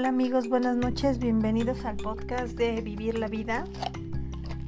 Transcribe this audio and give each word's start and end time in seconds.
Hola 0.00 0.08
amigos, 0.08 0.48
buenas 0.48 0.78
noches, 0.78 1.18
bienvenidos 1.18 1.84
al 1.84 1.98
podcast 1.98 2.56
de 2.56 2.80
Vivir 2.80 3.18
la 3.18 3.28
Vida. 3.28 3.64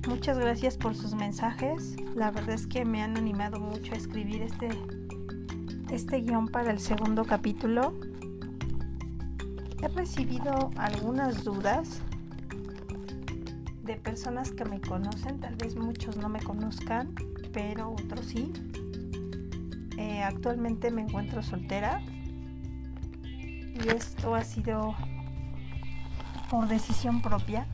Muchas 0.06 0.38
gracias 0.38 0.77
por 0.77 0.95
sus 0.95 1.14
mensajes. 1.14 1.96
La 2.14 2.30
verdad 2.30 2.50
es 2.50 2.66
que 2.66 2.84
me 2.84 3.02
han 3.02 3.16
animado 3.16 3.58
mucho 3.58 3.95
a 3.95 3.96
escribir 3.96 4.42
este, 4.42 4.68
este 5.90 6.20
guion 6.20 6.48
para 6.48 6.70
el 6.70 6.79
segundo 6.80 7.24
capítulo. 7.24 7.95
He 9.80 9.88
recibido 9.88 10.70
algunas 10.77 11.45
dudas 11.45 12.02
de 13.84 13.96
personas 13.96 14.52
que 14.52 14.66
me 14.66 14.83
conocen, 14.83 15.41
tal 15.41 15.56
vez 15.56 15.77
muchos 15.77 16.19
no 16.19 16.28
me 16.28 16.41
conozcan, 16.41 17.14
pero 17.55 17.92
otros 17.92 18.27
sí. 18.27 18.52
Eh, 19.96 20.23
actualmente 20.23 20.91
me 20.91 21.01
encuentro 21.01 21.42
soltera 21.42 22.02
y 23.83 23.88
esto 23.88 24.34
ha 24.34 24.45
sido 24.45 24.95
por 26.52 26.69
decisión 26.69 27.23
propia, 27.23 27.66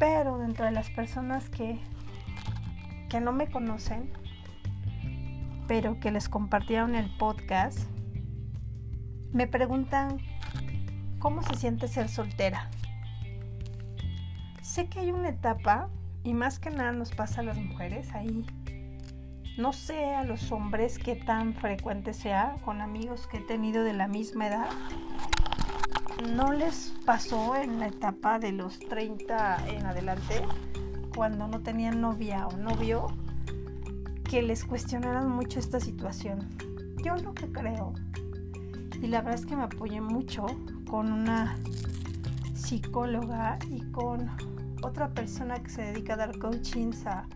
pero 0.00 0.36
dentro 0.36 0.64
de 0.64 0.72
las 0.72 0.90
personas 0.90 1.48
que, 1.48 1.78
que 3.08 3.20
no 3.20 3.30
me 3.30 3.46
conocen, 3.46 4.12
pero 5.68 6.00
que 6.00 6.10
les 6.10 6.28
compartieron 6.28 6.96
el 6.96 7.08
podcast, 7.18 7.88
me 9.32 9.46
preguntan 9.46 10.18
cómo 11.20 11.40
se 11.44 11.54
siente 11.54 11.86
ser 11.86 12.08
soltera. 12.08 12.68
Sé 14.60 14.88
que 14.88 14.98
hay 14.98 15.12
una 15.12 15.28
etapa, 15.28 15.88
y 16.24 16.34
más 16.34 16.58
que 16.58 16.70
nada 16.70 16.90
nos 16.90 17.12
pasa 17.12 17.42
a 17.42 17.44
las 17.44 17.58
mujeres, 17.58 18.12
ahí 18.12 18.44
no 19.56 19.72
sé 19.72 20.16
a 20.16 20.24
los 20.24 20.50
hombres 20.50 20.98
qué 20.98 21.14
tan 21.14 21.54
frecuente 21.54 22.12
sea 22.12 22.56
con 22.64 22.80
amigos 22.80 23.28
que 23.28 23.36
he 23.36 23.42
tenido 23.42 23.84
de 23.84 23.92
la 23.92 24.08
misma 24.08 24.48
edad. 24.48 24.68
¿No 26.34 26.50
les 26.50 26.94
pasó 27.04 27.56
en 27.56 27.78
la 27.78 27.88
etapa 27.88 28.38
de 28.38 28.52
los 28.52 28.78
30 28.78 29.68
en 29.68 29.84
adelante, 29.84 30.40
cuando 31.14 31.46
no 31.46 31.60
tenían 31.60 32.00
novia 32.00 32.46
o 32.46 32.56
novio, 32.56 33.08
que 34.30 34.40
les 34.40 34.64
cuestionaran 34.64 35.28
mucho 35.28 35.58
esta 35.58 35.78
situación? 35.78 36.48
Yo 37.04 37.16
lo 37.16 37.34
que 37.34 37.52
creo, 37.52 37.92
y 39.02 39.08
la 39.08 39.20
verdad 39.20 39.40
es 39.40 39.44
que 39.44 39.56
me 39.56 39.64
apoyé 39.64 40.00
mucho 40.00 40.46
con 40.88 41.12
una 41.12 41.58
psicóloga 42.54 43.58
y 43.70 43.82
con 43.90 44.30
otra 44.82 45.12
persona 45.12 45.62
que 45.62 45.68
se 45.68 45.82
dedica 45.82 46.14
a 46.14 46.16
dar 46.16 46.38
coachings 46.38 47.04
a 47.04 47.26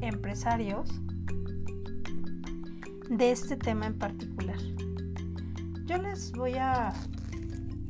empresarios 0.00 0.88
de 3.10 3.32
este 3.32 3.56
tema 3.56 3.86
en 3.86 3.98
particular. 3.98 4.58
Yo 5.86 5.98
les 5.98 6.30
voy 6.30 6.54
a 6.54 6.92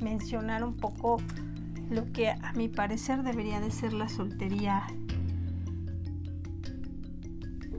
mencionar 0.04 0.62
un 0.62 0.76
poco 0.76 1.16
lo 1.90 2.12
que 2.12 2.28
a 2.28 2.52
mi 2.54 2.68
parecer 2.68 3.22
debería 3.22 3.60
de 3.60 3.70
ser 3.70 3.92
la 3.92 4.08
soltería 4.08 4.86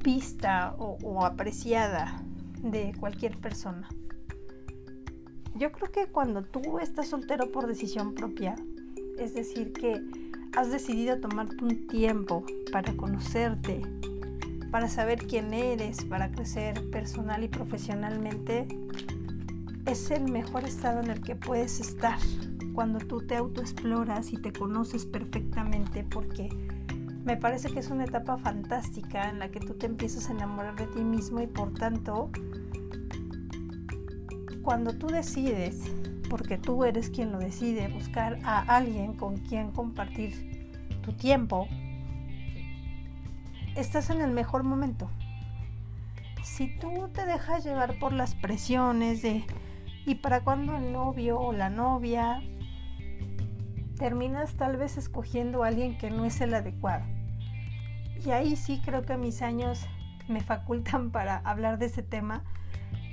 vista 0.04 0.76
o, 0.78 1.26
apreciada 1.26 2.22
de 2.62 2.94
cualquier 3.00 3.38
persona. 3.38 3.90
Yo 5.56 5.72
creo 5.72 5.92
que 5.92 6.08
cuando 6.08 6.44
tú 6.44 6.80
estás 6.80 7.08
soltero 7.08 7.52
por 7.52 7.66
decisión 7.66 8.14
propia, 8.14 8.56
es 9.18 9.34
decir, 9.34 9.72
que 9.74 10.02
has 10.56 10.70
decidido 10.70 11.20
tomarte 11.20 11.64
un 11.64 11.88
tiempo 11.88 12.46
para 12.72 12.96
conocerte, 12.96 13.82
para 14.70 14.90
saber 14.90 15.26
quién 15.26 15.54
eres, 15.54 16.04
para 16.06 16.32
crecer 16.32 16.90
personal 16.92 17.44
y 17.44 17.48
profesionalmente, 17.48 18.68
es 19.86 20.10
el 20.12 20.32
mejor 20.32 20.64
estado 20.66 21.02
en 21.02 21.12
el 21.12 21.22
que 21.22 21.36
puedes 21.36 21.80
estar 21.80 22.18
cuando 22.74 23.00
tú 23.00 23.26
te 23.26 23.36
autoexploras 23.36 24.34
y 24.34 24.38
te 24.38 24.52
conoces 24.52 25.06
perfectamente 25.06 26.04
porque 26.04 26.50
me 27.24 27.38
parece 27.38 27.70
que 27.70 27.80
es 27.80 27.90
una 27.90 28.06
etapa 28.06 28.38
fantástica 28.38 29.30
en 29.30 29.40
la 29.40 29.50
que 29.50 29.60
tú 29.60 29.76
te 29.76 29.86
empiezas 29.86 30.30
a 30.30 30.34
enamorar 30.34 30.76
de 30.76 30.88
ti 30.88 31.04
mismo 31.04 31.40
y 31.42 31.48
por 31.48 31.74
tanto 31.74 32.30
cuando 34.62 34.94
tú 34.94 35.08
decides, 35.08 35.84
porque 36.30 36.58
tú 36.58 36.84
eres 36.84 37.12
quien 37.12 37.32
lo 37.32 37.38
decide, 37.38 37.88
buscar 37.88 38.40
a 38.44 38.62
alguien 38.62 39.14
con 39.14 39.38
quien 39.38 39.72
compartir 39.72 40.80
tu 41.04 41.14
tiempo, 41.14 41.68
estás 43.76 44.10
en 44.10 44.22
el 44.22 44.32
mejor 44.32 44.64
momento. 44.64 45.08
Si 46.44 46.76
tú 46.80 47.10
te 47.14 47.28
dejas 47.28 47.64
llevar 47.64 48.00
por 48.00 48.12
las 48.12 48.34
presiones 48.34 49.22
de 49.22 49.46
¿y 50.06 50.16
para 50.16 50.42
cuando 50.42 50.78
el 50.78 50.92
novio 50.92 51.40
o 51.40 51.52
la 51.52 51.70
novia? 51.70 52.42
Terminas 53.98 54.56
tal 54.56 54.78
vez 54.78 54.98
escogiendo 54.98 55.64
a 55.64 55.68
alguien 55.68 55.98
que 55.98 56.12
no 56.12 56.26
es 56.26 56.40
el 56.42 56.54
adecuado. 56.54 57.06
Y 58.26 58.32
ahí 58.32 58.56
sí 58.56 58.82
creo 58.84 59.04
que 59.04 59.18
mis 59.18 59.42
años 59.42 59.88
me 60.28 60.42
facultan 60.42 61.12
para 61.12 61.38
hablar 61.38 61.80
de 61.80 61.88
ese 61.88 62.04
tema 62.04 62.44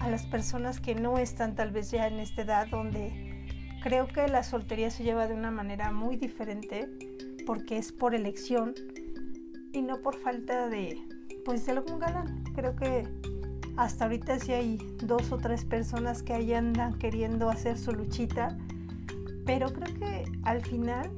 a 0.00 0.08
las 0.08 0.26
personas 0.26 0.80
que 0.80 0.94
no 0.94 1.19
están 1.19 1.54
tal 1.54 1.70
vez 1.70 1.91
ya 1.91 2.08
en 2.08 2.19
esta 2.19 2.42
edad 2.42 2.66
donde 2.69 3.47
creo 3.82 4.09
que 4.09 4.26
la 4.28 4.42
soltería 4.42 4.91
se 4.91 5.04
lleva 5.04 5.26
de 5.26 5.34
una 5.34 5.50
manera 5.50 5.92
muy 5.92 6.16
diferente 6.16 6.88
porque 7.47 7.78
es 7.78 7.92
por 7.92 8.14
elección 8.14 8.74
y 9.72 9.82
no 9.82 10.00
por 10.03 10.16
falta 10.16 10.69
de, 10.69 10.98
pues, 11.44 11.66
de 11.66 11.72
algún 11.72 11.98
galán. 11.98 12.44
Creo 12.54 12.76
que 12.76 13.09
hasta 13.77 14.05
ahorita 14.05 14.38
sí 14.38 14.53
hay 14.53 14.78
dos 14.99 15.33
o 15.33 15.38
tres 15.38 15.65
personas 15.65 16.22
que 16.22 16.34
ahí 16.34 16.53
andan 16.53 16.99
queriendo 16.99 17.49
hacer 17.49 17.78
su 17.78 17.93
luchita, 17.93 18.56
pero 19.47 19.72
creo 19.72 19.94
que 19.99 20.25
al 20.43 20.62
final, 20.62 21.10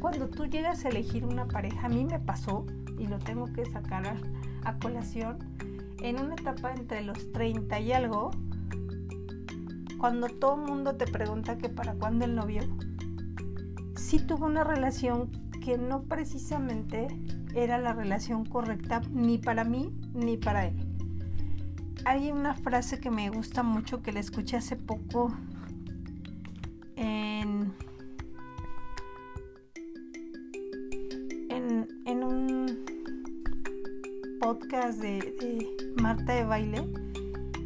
cuando 0.00 0.28
tú 0.28 0.46
llegas 0.46 0.84
a 0.84 0.88
elegir 0.88 1.24
una 1.24 1.46
pareja, 1.46 1.86
a 1.86 1.88
mí 1.88 2.04
me 2.04 2.18
pasó, 2.18 2.64
y 2.98 3.06
lo 3.06 3.18
tengo 3.18 3.46
que 3.52 3.66
sacar 3.66 4.06
a, 4.06 4.16
a 4.64 4.78
colación, 4.78 5.38
en 6.00 6.20
una 6.20 6.34
etapa 6.34 6.72
entre 6.72 7.02
los 7.02 7.32
30 7.32 7.80
y 7.80 7.92
algo, 7.92 8.30
cuando 9.98 10.28
todo 10.28 10.54
el 10.54 10.62
mundo 10.62 10.94
te 10.96 11.06
pregunta 11.06 11.58
que 11.58 11.68
para 11.68 11.94
cuándo 11.94 12.24
el 12.24 12.34
novio, 12.34 12.62
sí 13.96 14.20
tuvo 14.20 14.46
una 14.46 14.64
relación 14.64 15.30
que 15.64 15.76
no 15.76 16.02
precisamente 16.04 17.08
era 17.62 17.78
la 17.78 17.92
relación 17.92 18.44
correcta 18.44 19.02
ni 19.12 19.38
para 19.38 19.64
mí 19.64 19.92
ni 20.14 20.36
para 20.36 20.66
él. 20.66 20.76
Hay 22.04 22.30
una 22.30 22.54
frase 22.54 23.00
que 23.00 23.10
me 23.10 23.28
gusta 23.30 23.62
mucho 23.62 24.02
que 24.02 24.12
la 24.12 24.20
escuché 24.20 24.56
hace 24.56 24.76
poco 24.76 25.32
en, 26.96 27.74
en, 31.50 32.24
un 32.24 32.84
podcast 34.40 35.00
de, 35.00 35.18
de 35.18 35.76
Marta 36.00 36.34
de 36.34 36.44
Baile 36.44 36.88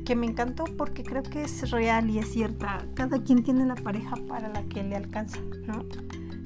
que 0.05 0.17
me 0.17 0.27
encantó 0.27 0.65
porque 0.77 1.05
creo 1.05 1.23
que 1.23 1.43
es 1.43 1.71
real 1.71 2.11
y 2.11 2.19
es 2.19 2.33
cierta. 2.33 2.85
Cada 2.95 3.23
quien 3.23 3.43
tiene 3.43 3.67
la 3.67 3.77
pareja 3.77 4.17
para 4.29 4.49
la 4.49 4.63
que 4.65 4.83
le 4.83 4.97
alcanza, 4.97 5.41
¿no? 5.67 5.85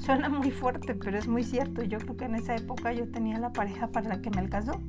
Suena 0.07 0.29
muy 0.29 0.53
fuerte, 0.53 0.95
pero 0.95 1.19
es 1.19 1.27
muy 1.27 1.43
cierto. 1.43 1.83
Yo 1.83 1.99
creo 1.99 2.17
que 2.17 2.27
en 2.27 2.37
esa 2.37 2.55
época 2.55 2.93
yo 2.93 3.11
tenía 3.11 3.41
la 3.41 3.53
pareja 3.53 3.89
para 3.89 4.09
la 4.09 4.23
que 4.23 4.31
me 4.31 4.39
alcanzó. 4.39 4.81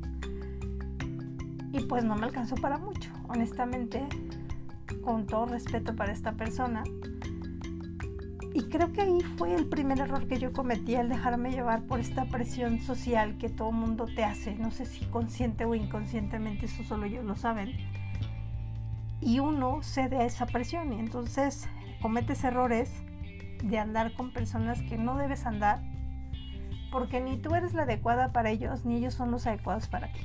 Y 1.71 1.79
pues 1.89 2.03
no 2.03 2.15
me 2.15 2.27
alcanzó 2.27 2.53
para 2.53 2.77
mucho, 2.77 3.09
honestamente, 3.27 4.05
con 5.01 5.25
todo 5.25 5.47
respeto 5.47 5.95
para 5.95 6.11
esta 6.11 6.33
persona. 6.33 6.83
Y 8.53 8.69
creo 8.69 8.93
que 8.93 9.01
ahí 9.01 9.21
fue 9.39 9.55
el 9.55 9.65
primer 9.65 10.01
error 10.01 10.27
que 10.27 10.37
yo 10.37 10.53
cometí, 10.53 10.93
el 10.93 11.09
dejarme 11.09 11.49
llevar 11.49 11.81
por 11.87 11.99
esta 11.99 12.25
presión 12.25 12.79
social 12.79 13.39
que 13.39 13.49
todo 13.49 13.71
mundo 13.71 14.05
te 14.05 14.23
hace. 14.23 14.53
No 14.53 14.69
sé 14.69 14.85
si 14.85 15.03
consciente 15.05 15.65
o 15.65 15.73
inconscientemente, 15.73 16.67
eso 16.67 16.83
solo 16.83 17.07
ellos 17.07 17.25
lo 17.25 17.35
saben. 17.35 17.71
Y 19.19 19.39
uno 19.39 19.81
cede 19.81 20.17
a 20.17 20.25
esa 20.25 20.45
presión 20.45 20.93
y 20.93 20.99
entonces 20.99 21.67
cometes 22.03 22.43
errores 22.43 22.91
de 23.63 23.79
andar 23.79 24.13
con 24.13 24.31
personas 24.31 24.81
que 24.83 24.97
no 24.97 25.17
debes 25.17 25.45
andar, 25.45 25.81
porque 26.91 27.19
ni 27.19 27.37
tú 27.37 27.55
eres 27.55 27.73
la 27.73 27.83
adecuada 27.83 28.31
para 28.31 28.49
ellos, 28.49 28.85
ni 28.85 28.97
ellos 28.97 29.13
son 29.13 29.31
los 29.31 29.47
adecuados 29.47 29.87
para 29.87 30.11
ti. 30.11 30.19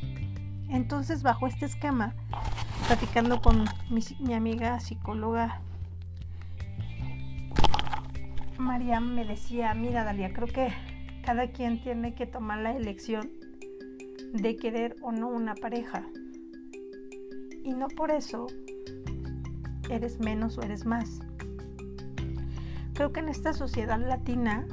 Entonces, 0.68 1.22
bajo 1.22 1.46
este 1.46 1.66
esquema, 1.66 2.14
platicando 2.86 3.40
con 3.42 3.64
mi, 3.90 4.34
amiga 4.34 4.80
psicóloga 4.80 5.60
Mariam, 8.58 9.14
me 9.14 9.24
decía, 9.24 9.74
mira 9.74 10.04
Dalia, 10.04 10.32
creo 10.32 10.46
que 10.48 10.72
cada 11.24 11.48
quien 11.48 11.82
tiene 11.82 12.14
que 12.14 12.26
tomar 12.26 12.58
la 12.58 12.72
elección 12.72 13.30
de 14.32 14.56
querer 14.56 14.96
o 15.02 15.12
no 15.12 15.28
una 15.28 15.54
pareja. 15.54 16.06
Y 17.64 17.72
no 17.72 17.88
por 17.88 18.10
eso 18.10 18.46
eres 19.90 20.20
menos 20.20 20.58
o 20.58 20.62
eres 20.62 20.86
más. 20.86 21.20
Creo 23.02 23.12
que 23.12 23.18
en 23.18 23.30
esta 23.30 23.52
sociedad 23.52 23.98
latina, 23.98 24.64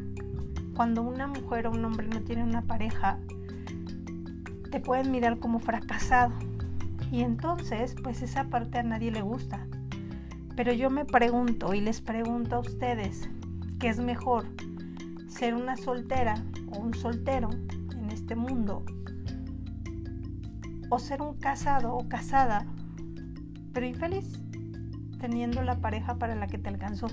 cuando 0.76 1.02
una 1.02 1.26
mujer 1.26 1.66
o 1.66 1.72
un 1.72 1.84
hombre 1.84 2.08
no 2.08 2.22
tiene 2.22 2.44
una 2.44 2.62
pareja, 2.62 3.18
te 4.70 4.80
pueden 4.80 5.10
mirar 5.10 5.40
como 5.40 5.58
fracasado. 5.58 6.36
Y 7.12 7.22
entonces, 7.22 7.96
pues 8.04 8.22
esa 8.22 8.44
parte 8.44 8.78
a 8.78 8.84
nadie 8.84 9.10
le 9.10 9.24
gusta. 9.24 9.66
Pero 10.56 10.72
yo 10.74 10.92
me 10.92 11.06
pregunto 11.06 11.74
y 11.74 11.82
les 11.82 12.02
pregunto 12.02 12.58
a 12.58 12.60
ustedes, 12.60 13.28
¿qué 13.80 13.90
es 13.90 14.00
mejor? 14.00 14.46
¿Ser 15.28 15.56
una 15.56 15.76
soltera 15.76 16.36
o 16.72 16.78
un 16.78 16.94
soltero 16.94 17.50
en 17.98 18.12
este 18.12 18.36
mundo? 18.36 18.86
¿O 20.92 21.00
ser 21.00 21.24
un 21.24 21.34
casado 21.34 21.96
o 21.96 22.08
casada, 22.08 22.68
pero 23.74 23.88
infeliz, 23.88 24.40
teniendo 25.20 25.64
la 25.64 25.82
pareja 25.82 26.20
para 26.20 26.36
la 26.36 26.46
que 26.46 26.60
te 26.60 26.70
alcanzó? 26.70 27.08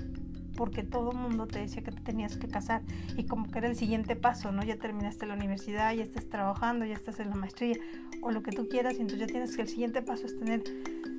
Porque 0.57 0.83
todo 0.83 1.11
el 1.11 1.17
mundo 1.17 1.47
te 1.47 1.59
decía 1.59 1.83
que 1.83 1.91
te 1.91 2.01
tenías 2.01 2.35
que 2.35 2.49
casar 2.49 2.81
y 3.15 3.23
como 3.25 3.49
que 3.49 3.59
era 3.59 3.69
el 3.69 3.77
siguiente 3.77 4.17
paso, 4.17 4.51
¿no? 4.51 4.63
Ya 4.63 4.75
terminaste 4.75 5.25
la 5.25 5.35
universidad, 5.35 5.93
ya 5.93 6.03
estás 6.03 6.27
trabajando, 6.27 6.83
ya 6.83 6.95
estás 6.95 7.19
en 7.21 7.29
la 7.29 7.35
maestría 7.35 7.77
o 8.21 8.31
lo 8.31 8.43
que 8.43 8.51
tú 8.51 8.67
quieras 8.67 8.95
y 8.95 9.01
entonces 9.01 9.19
ya 9.19 9.27
tienes 9.27 9.55
que 9.55 9.61
el 9.61 9.69
siguiente 9.69 10.01
paso 10.01 10.25
es 10.25 10.37
tener 10.37 10.63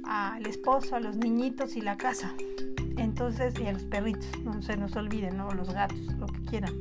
al 0.05 0.45
esposo, 0.47 0.97
a 0.97 1.01
los 1.01 1.17
niñitos 1.17 1.77
y 1.77 1.81
la 1.81 1.97
casa. 1.97 2.35
Entonces, 2.97 3.55
y 3.61 3.67
a 3.67 3.73
los 3.73 3.85
perritos, 3.85 4.29
no 4.43 4.61
se 4.61 4.77
nos 4.77 4.97
olviden, 4.97 5.37
¿no? 5.37 5.53
Los 5.53 5.73
gatos, 5.73 6.01
lo 6.19 6.27
que 6.27 6.41
quieran. 6.41 6.75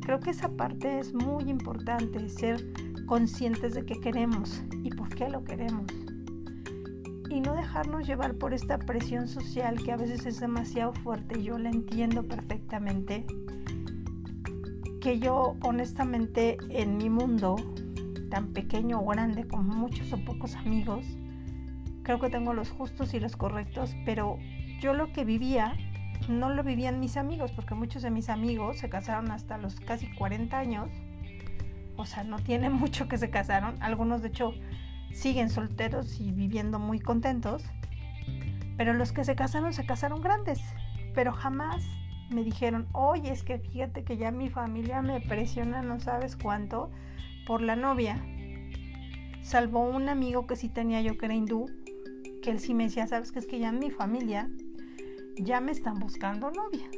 Creo 0.00 0.20
que 0.20 0.30
esa 0.30 0.48
parte 0.48 1.00
es 1.00 1.12
muy 1.12 1.50
importante, 1.50 2.28
ser 2.28 2.64
conscientes 3.06 3.74
de 3.74 3.84
qué 3.84 4.00
queremos 4.00 4.62
y 4.84 4.90
por 4.90 5.08
qué 5.08 5.28
lo 5.28 5.42
queremos 5.42 5.86
y 7.30 7.40
no 7.40 7.54
dejarnos 7.54 8.06
llevar 8.06 8.34
por 8.34 8.54
esta 8.54 8.78
presión 8.78 9.28
social 9.28 9.82
que 9.82 9.92
a 9.92 9.96
veces 9.96 10.24
es 10.26 10.40
demasiado 10.40 10.92
fuerte, 10.92 11.42
yo 11.42 11.58
la 11.58 11.70
entiendo 11.70 12.26
perfectamente, 12.26 13.26
que 15.00 15.18
yo 15.18 15.56
honestamente 15.62 16.58
en 16.70 16.96
mi 16.96 17.10
mundo, 17.10 17.56
tan 18.30 18.52
pequeño 18.52 19.00
o 19.00 19.06
grande 19.06 19.46
como 19.46 19.74
muchos 19.74 20.12
o 20.12 20.24
pocos 20.24 20.54
amigos, 20.56 21.04
creo 22.02 22.18
que 22.18 22.30
tengo 22.30 22.54
los 22.54 22.70
justos 22.70 23.12
y 23.14 23.20
los 23.20 23.36
correctos, 23.36 23.94
pero 24.04 24.38
yo 24.80 24.94
lo 24.94 25.12
que 25.12 25.24
vivía 25.24 25.76
no 26.28 26.50
lo 26.50 26.62
vivían 26.62 27.00
mis 27.00 27.16
amigos, 27.16 27.52
porque 27.52 27.74
muchos 27.74 28.02
de 28.02 28.10
mis 28.10 28.28
amigos 28.28 28.78
se 28.78 28.88
casaron 28.88 29.30
hasta 29.30 29.58
los 29.58 29.78
casi 29.80 30.10
40 30.14 30.58
años, 30.58 30.90
o 31.96 32.06
sea, 32.06 32.24
no 32.24 32.38
tiene 32.38 32.70
mucho 32.70 33.08
que 33.08 33.18
se 33.18 33.30
casaron, 33.30 33.76
algunos 33.80 34.22
de 34.22 34.28
hecho 34.28 34.54
siguen 35.12 35.50
solteros 35.50 36.20
y 36.20 36.32
viviendo 36.32 36.78
muy 36.78 37.00
contentos, 37.00 37.64
pero 38.76 38.94
los 38.94 39.12
que 39.12 39.24
se 39.24 39.34
casaron 39.34 39.72
se 39.72 39.86
casaron 39.86 40.20
grandes, 40.20 40.60
pero 41.14 41.32
jamás 41.32 41.84
me 42.30 42.44
dijeron, 42.44 42.86
oye, 42.92 43.32
es 43.32 43.42
que 43.42 43.58
fíjate 43.58 44.04
que 44.04 44.16
ya 44.16 44.30
mi 44.30 44.50
familia 44.50 45.02
me 45.02 45.20
presiona 45.20 45.82
no 45.82 45.98
sabes 45.98 46.36
cuánto 46.36 46.90
por 47.46 47.62
la 47.62 47.76
novia. 47.76 48.22
Salvo 49.42 49.80
un 49.80 50.08
amigo 50.08 50.46
que 50.46 50.56
sí 50.56 50.68
tenía 50.68 51.00
yo 51.00 51.16
que 51.16 51.26
era 51.26 51.34
hindú, 51.34 51.66
que 52.42 52.50
él 52.50 52.60
sí 52.60 52.74
me 52.74 52.84
decía, 52.84 53.06
sabes 53.06 53.32
que 53.32 53.38
es 53.38 53.46
que 53.46 53.58
ya 53.58 53.72
mi 53.72 53.90
familia 53.90 54.48
ya 55.36 55.60
me 55.60 55.72
están 55.72 55.98
buscando 55.98 56.50
novia. 56.50 56.88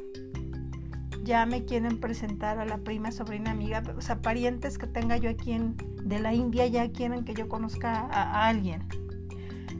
Ya 1.23 1.45
me 1.45 1.65
quieren 1.65 1.99
presentar 1.99 2.57
a 2.57 2.65
la 2.65 2.77
prima, 2.77 3.11
sobrina, 3.11 3.51
amiga, 3.51 3.83
o 3.95 4.01
sea, 4.01 4.21
parientes 4.21 4.77
que 4.77 4.87
tenga 4.87 5.17
yo 5.17 5.29
aquí 5.29 5.51
en, 5.51 5.75
de 6.03 6.19
la 6.19 6.33
India 6.33 6.65
ya 6.67 6.91
quieren 6.91 7.23
que 7.23 7.33
yo 7.33 7.47
conozca 7.47 8.07
a, 8.11 8.47
alguien. 8.47 8.83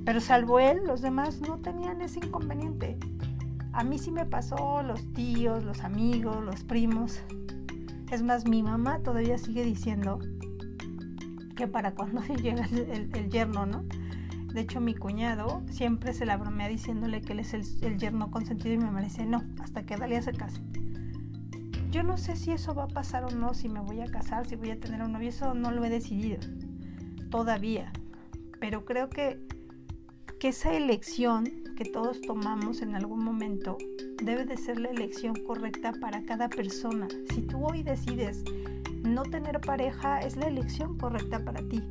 Pero 0.05 0.19
salvo 0.19 0.59
él, 0.59 0.81
los 0.85 1.01
demás 1.01 1.41
no 1.41 1.57
tenían 1.57 2.01
ese 2.01 2.19
inconveniente. 2.19 2.97
A 3.73 3.83
mí 3.83 3.97
sí 3.97 4.11
me 4.11 4.25
pasó, 4.25 4.83
los 4.83 5.13
tíos, 5.13 5.63
los 5.63 5.81
amigos, 5.81 6.43
los 6.43 6.63
primos. 6.63 7.21
Es 8.11 8.21
más, 8.21 8.47
mi 8.47 8.61
mamá 8.61 8.99
todavía 8.99 9.37
sigue 9.37 9.63
diciendo 9.63 10.19
que 11.55 11.67
para 11.67 11.95
cuando 11.95 12.21
llega 12.41 12.65
el, 12.65 13.29
yerno, 13.29 13.65
¿no? 13.65 13.83
De 14.53 14.61
hecho, 14.61 14.81
mi 14.81 14.94
cuñado 14.94 15.61
siempre 15.69 16.13
se 16.13 16.25
la 16.25 16.35
bromea 16.37 16.67
diciéndole 16.67 17.21
que 17.21 17.33
él 17.33 17.39
es 17.39 17.53
el, 17.53 17.97
yerno 17.97 18.29
consentido 18.29 18.73
y 18.73 18.77
mi 18.77 18.83
mamá 18.83 19.01
dice, 19.01 19.25
no, 19.25 19.44
hasta 19.61 19.83
que 19.83 19.95
Dalia 19.95 20.21
se 20.21 20.33
case. 20.33 20.61
Yo 21.91 22.03
no 22.03 22.17
sé 22.17 22.38
si 22.38 22.51
eso 22.51 22.73
va 22.73 22.85
a 22.85 22.88
pasar 22.88 23.25
o 23.25 23.31
no, 23.31 23.53
si 23.53 23.67
me 23.67 23.81
voy 23.81 23.99
a 23.99 24.05
casar, 24.05 24.47
si 24.47 24.55
voy 24.55 24.71
a 24.71 24.79
tener 24.79 25.03
un 25.03 25.11
novio, 25.11 25.27
eso 25.27 25.53
no 25.53 25.71
lo 25.71 25.83
he 25.83 25.89
decidido 25.89 26.39
todavía. 27.29 27.91
Pero 28.61 28.85
creo 28.85 29.09
que, 29.09 29.45
que 30.39 30.49
esa 30.49 30.73
elección 30.73 31.45
que 31.75 31.83
todos 31.83 32.21
tomamos 32.21 32.81
en 32.81 32.95
algún 32.95 33.25
momento 33.25 33.77
debe 34.23 34.45
de 34.45 34.55
ser 34.55 34.79
la 34.79 34.89
elección 34.89 35.35
correcta 35.45 35.91
para 35.99 36.23
cada 36.23 36.47
persona. 36.47 37.09
Si 37.33 37.41
tú 37.41 37.65
hoy 37.65 37.83
decides 37.83 38.45
no 39.03 39.23
tener 39.23 39.59
pareja, 39.59 40.19
es 40.19 40.37
la 40.37 40.47
elección 40.47 40.97
correcta 40.97 41.44
para 41.44 41.61
ti. 41.67 41.83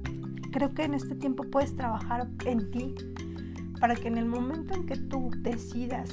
Creo 0.51 0.73
que 0.73 0.85
en 0.85 0.95
este 0.95 1.15
tiempo 1.15 1.45
puedes 1.45 1.77
trabajar 1.77 2.27
en 2.47 2.71
ti 2.71 2.95
para 3.81 3.95
que 3.95 4.09
en 4.09 4.17
el 4.17 4.25
momento 4.25 4.73
en 4.75 4.87
que 4.87 4.97
tú 4.97 5.31
decidas 5.41 6.11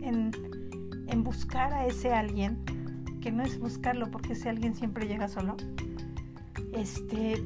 en, 0.00 0.30
en 1.08 1.24
buscar 1.24 1.72
a 1.72 1.86
ese 1.86 2.12
alguien, 2.12 2.62
que 3.26 3.32
no 3.32 3.42
es 3.42 3.58
buscarlo 3.58 4.08
porque 4.12 4.36
si 4.36 4.48
alguien 4.48 4.76
siempre 4.76 5.08
llega 5.08 5.26
solo. 5.26 5.56
Este, 6.72 7.42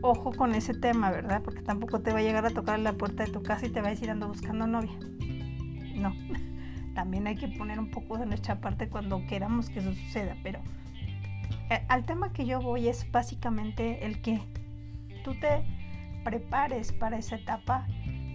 ojo 0.00 0.32
con 0.32 0.54
ese 0.54 0.72
tema, 0.72 1.10
¿verdad? 1.10 1.42
Porque 1.42 1.60
tampoco 1.60 2.00
te 2.00 2.10
va 2.10 2.20
a 2.20 2.22
llegar 2.22 2.46
a 2.46 2.50
tocar 2.50 2.78
la 2.78 2.94
puerta 2.94 3.26
de 3.26 3.30
tu 3.30 3.42
casa 3.42 3.66
y 3.66 3.68
te 3.68 3.82
va 3.82 3.88
a 3.88 3.90
decir 3.90 4.10
ando 4.10 4.28
buscando 4.28 4.66
novia. 4.66 4.98
No. 5.94 6.14
También 6.94 7.26
hay 7.26 7.36
que 7.36 7.48
poner 7.48 7.78
un 7.78 7.90
poco 7.90 8.16
de 8.16 8.24
nuestra 8.24 8.62
parte 8.62 8.88
cuando 8.88 9.26
queramos 9.26 9.68
que 9.68 9.80
eso 9.80 9.92
suceda, 9.92 10.38
pero 10.42 10.60
eh, 11.68 11.84
al 11.88 12.06
tema 12.06 12.32
que 12.32 12.46
yo 12.46 12.62
voy 12.62 12.88
es 12.88 13.12
básicamente 13.12 14.06
el 14.06 14.22
que 14.22 14.40
tú 15.22 15.34
te 15.34 15.66
prepares 16.24 16.92
para 16.92 17.18
esa 17.18 17.36
etapa 17.36 17.86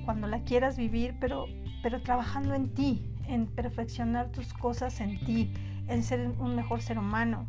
cuando 0.06 0.28
la 0.28 0.44
quieras 0.44 0.78
vivir, 0.78 1.16
pero, 1.20 1.48
pero 1.82 2.04
trabajando 2.04 2.54
en 2.54 2.72
ti, 2.76 3.10
en 3.28 3.48
perfeccionar 3.48 4.30
tus 4.30 4.54
cosas 4.54 5.02
en 5.02 5.20
ti, 5.26 5.52
en 5.88 6.04
ser 6.04 6.34
un 6.40 6.56
mejor 6.56 6.82
ser 6.82 6.98
humano, 6.98 7.48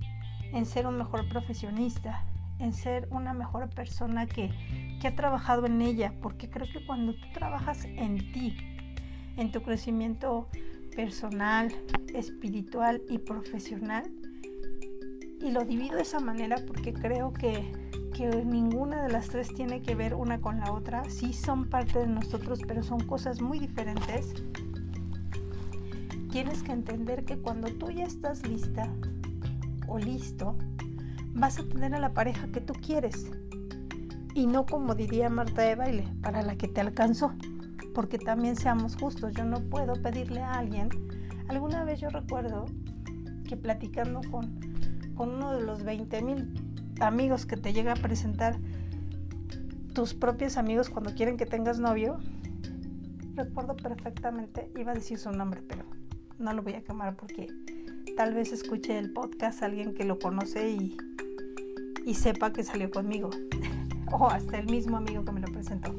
en 0.52 0.66
ser 0.66 0.86
un 0.86 0.98
mejor 0.98 1.28
profesionista, 1.28 2.24
en 2.58 2.72
ser 2.72 3.08
una 3.10 3.32
mejor 3.32 3.68
persona 3.70 4.26
que, 4.26 4.50
que 5.00 5.08
ha 5.08 5.16
trabajado 5.16 5.66
en 5.66 5.82
ella, 5.82 6.14
porque 6.22 6.48
creo 6.48 6.66
que 6.72 6.84
cuando 6.86 7.14
tú 7.14 7.26
trabajas 7.32 7.84
en 7.84 8.18
ti, 8.32 8.56
en 9.36 9.50
tu 9.50 9.62
crecimiento 9.62 10.48
personal, 10.94 11.72
espiritual 12.14 13.02
y 13.08 13.18
profesional, 13.18 14.10
y 15.40 15.50
lo 15.50 15.64
divido 15.64 15.96
de 15.96 16.02
esa 16.02 16.20
manera 16.20 16.56
porque 16.66 16.94
creo 16.94 17.32
que, 17.32 17.70
que 18.14 18.28
ninguna 18.44 19.02
de 19.02 19.12
las 19.12 19.28
tres 19.28 19.52
tiene 19.52 19.82
que 19.82 19.94
ver 19.94 20.14
una 20.14 20.40
con 20.40 20.60
la 20.60 20.72
otra, 20.72 21.04
sí 21.10 21.32
son 21.32 21.68
parte 21.68 21.98
de 21.98 22.06
nosotros, 22.06 22.60
pero 22.66 22.82
son 22.82 23.00
cosas 23.00 23.42
muy 23.42 23.58
diferentes 23.58 24.32
tienes 26.34 26.64
que 26.64 26.72
entender 26.72 27.24
que 27.24 27.38
cuando 27.38 27.68
tú 27.68 27.92
ya 27.92 28.02
estás 28.02 28.44
lista 28.44 28.88
o 29.86 30.00
listo, 30.00 30.56
vas 31.32 31.60
a 31.60 31.62
tener 31.62 31.94
a 31.94 32.00
la 32.00 32.12
pareja 32.12 32.48
que 32.48 32.60
tú 32.60 32.72
quieres. 32.72 33.30
Y 34.34 34.48
no 34.48 34.66
como 34.66 34.96
diría 34.96 35.30
Marta 35.30 35.62
de 35.62 35.76
baile, 35.76 36.08
para 36.22 36.42
la 36.42 36.56
que 36.56 36.66
te 36.66 36.80
alcanzó. 36.80 37.32
Porque 37.94 38.18
también 38.18 38.56
seamos 38.56 38.96
justos, 38.96 39.32
yo 39.34 39.44
no 39.44 39.60
puedo 39.60 39.92
pedirle 40.02 40.40
a 40.40 40.54
alguien. 40.54 40.88
Alguna 41.46 41.84
vez 41.84 42.00
yo 42.00 42.08
recuerdo 42.08 42.64
que 43.48 43.56
platicando 43.56 44.20
con, 44.28 44.58
con 45.14 45.36
uno 45.36 45.52
de 45.56 45.64
los 45.64 45.84
20 45.84 46.20
mil 46.22 46.52
amigos 46.98 47.46
que 47.46 47.56
te 47.56 47.72
llega 47.72 47.92
a 47.92 47.96
presentar 47.96 48.58
tus 49.92 50.14
propios 50.14 50.56
amigos 50.56 50.90
cuando 50.90 51.14
quieren 51.14 51.36
que 51.36 51.46
tengas 51.46 51.78
novio, 51.78 52.18
recuerdo 53.36 53.76
perfectamente, 53.76 54.72
iba 54.76 54.90
a 54.90 54.94
decir 54.96 55.16
su 55.16 55.30
nombre, 55.30 55.62
pero 55.68 55.84
no 56.38 56.52
lo 56.52 56.62
voy 56.62 56.74
a 56.74 56.82
quemar 56.82 57.16
porque 57.16 57.48
tal 58.16 58.34
vez 58.34 58.52
escuche 58.52 58.98
el 58.98 59.12
podcast 59.12 59.62
alguien 59.62 59.94
que 59.94 60.04
lo 60.04 60.18
conoce 60.18 60.70
y, 60.70 60.96
y 62.04 62.14
sepa 62.14 62.52
que 62.52 62.62
salió 62.64 62.90
conmigo. 62.90 63.30
o 64.12 64.28
hasta 64.28 64.58
el 64.58 64.66
mismo 64.66 64.96
amigo 64.96 65.24
que 65.24 65.32
me 65.32 65.40
lo 65.40 65.48
presentó. 65.48 65.94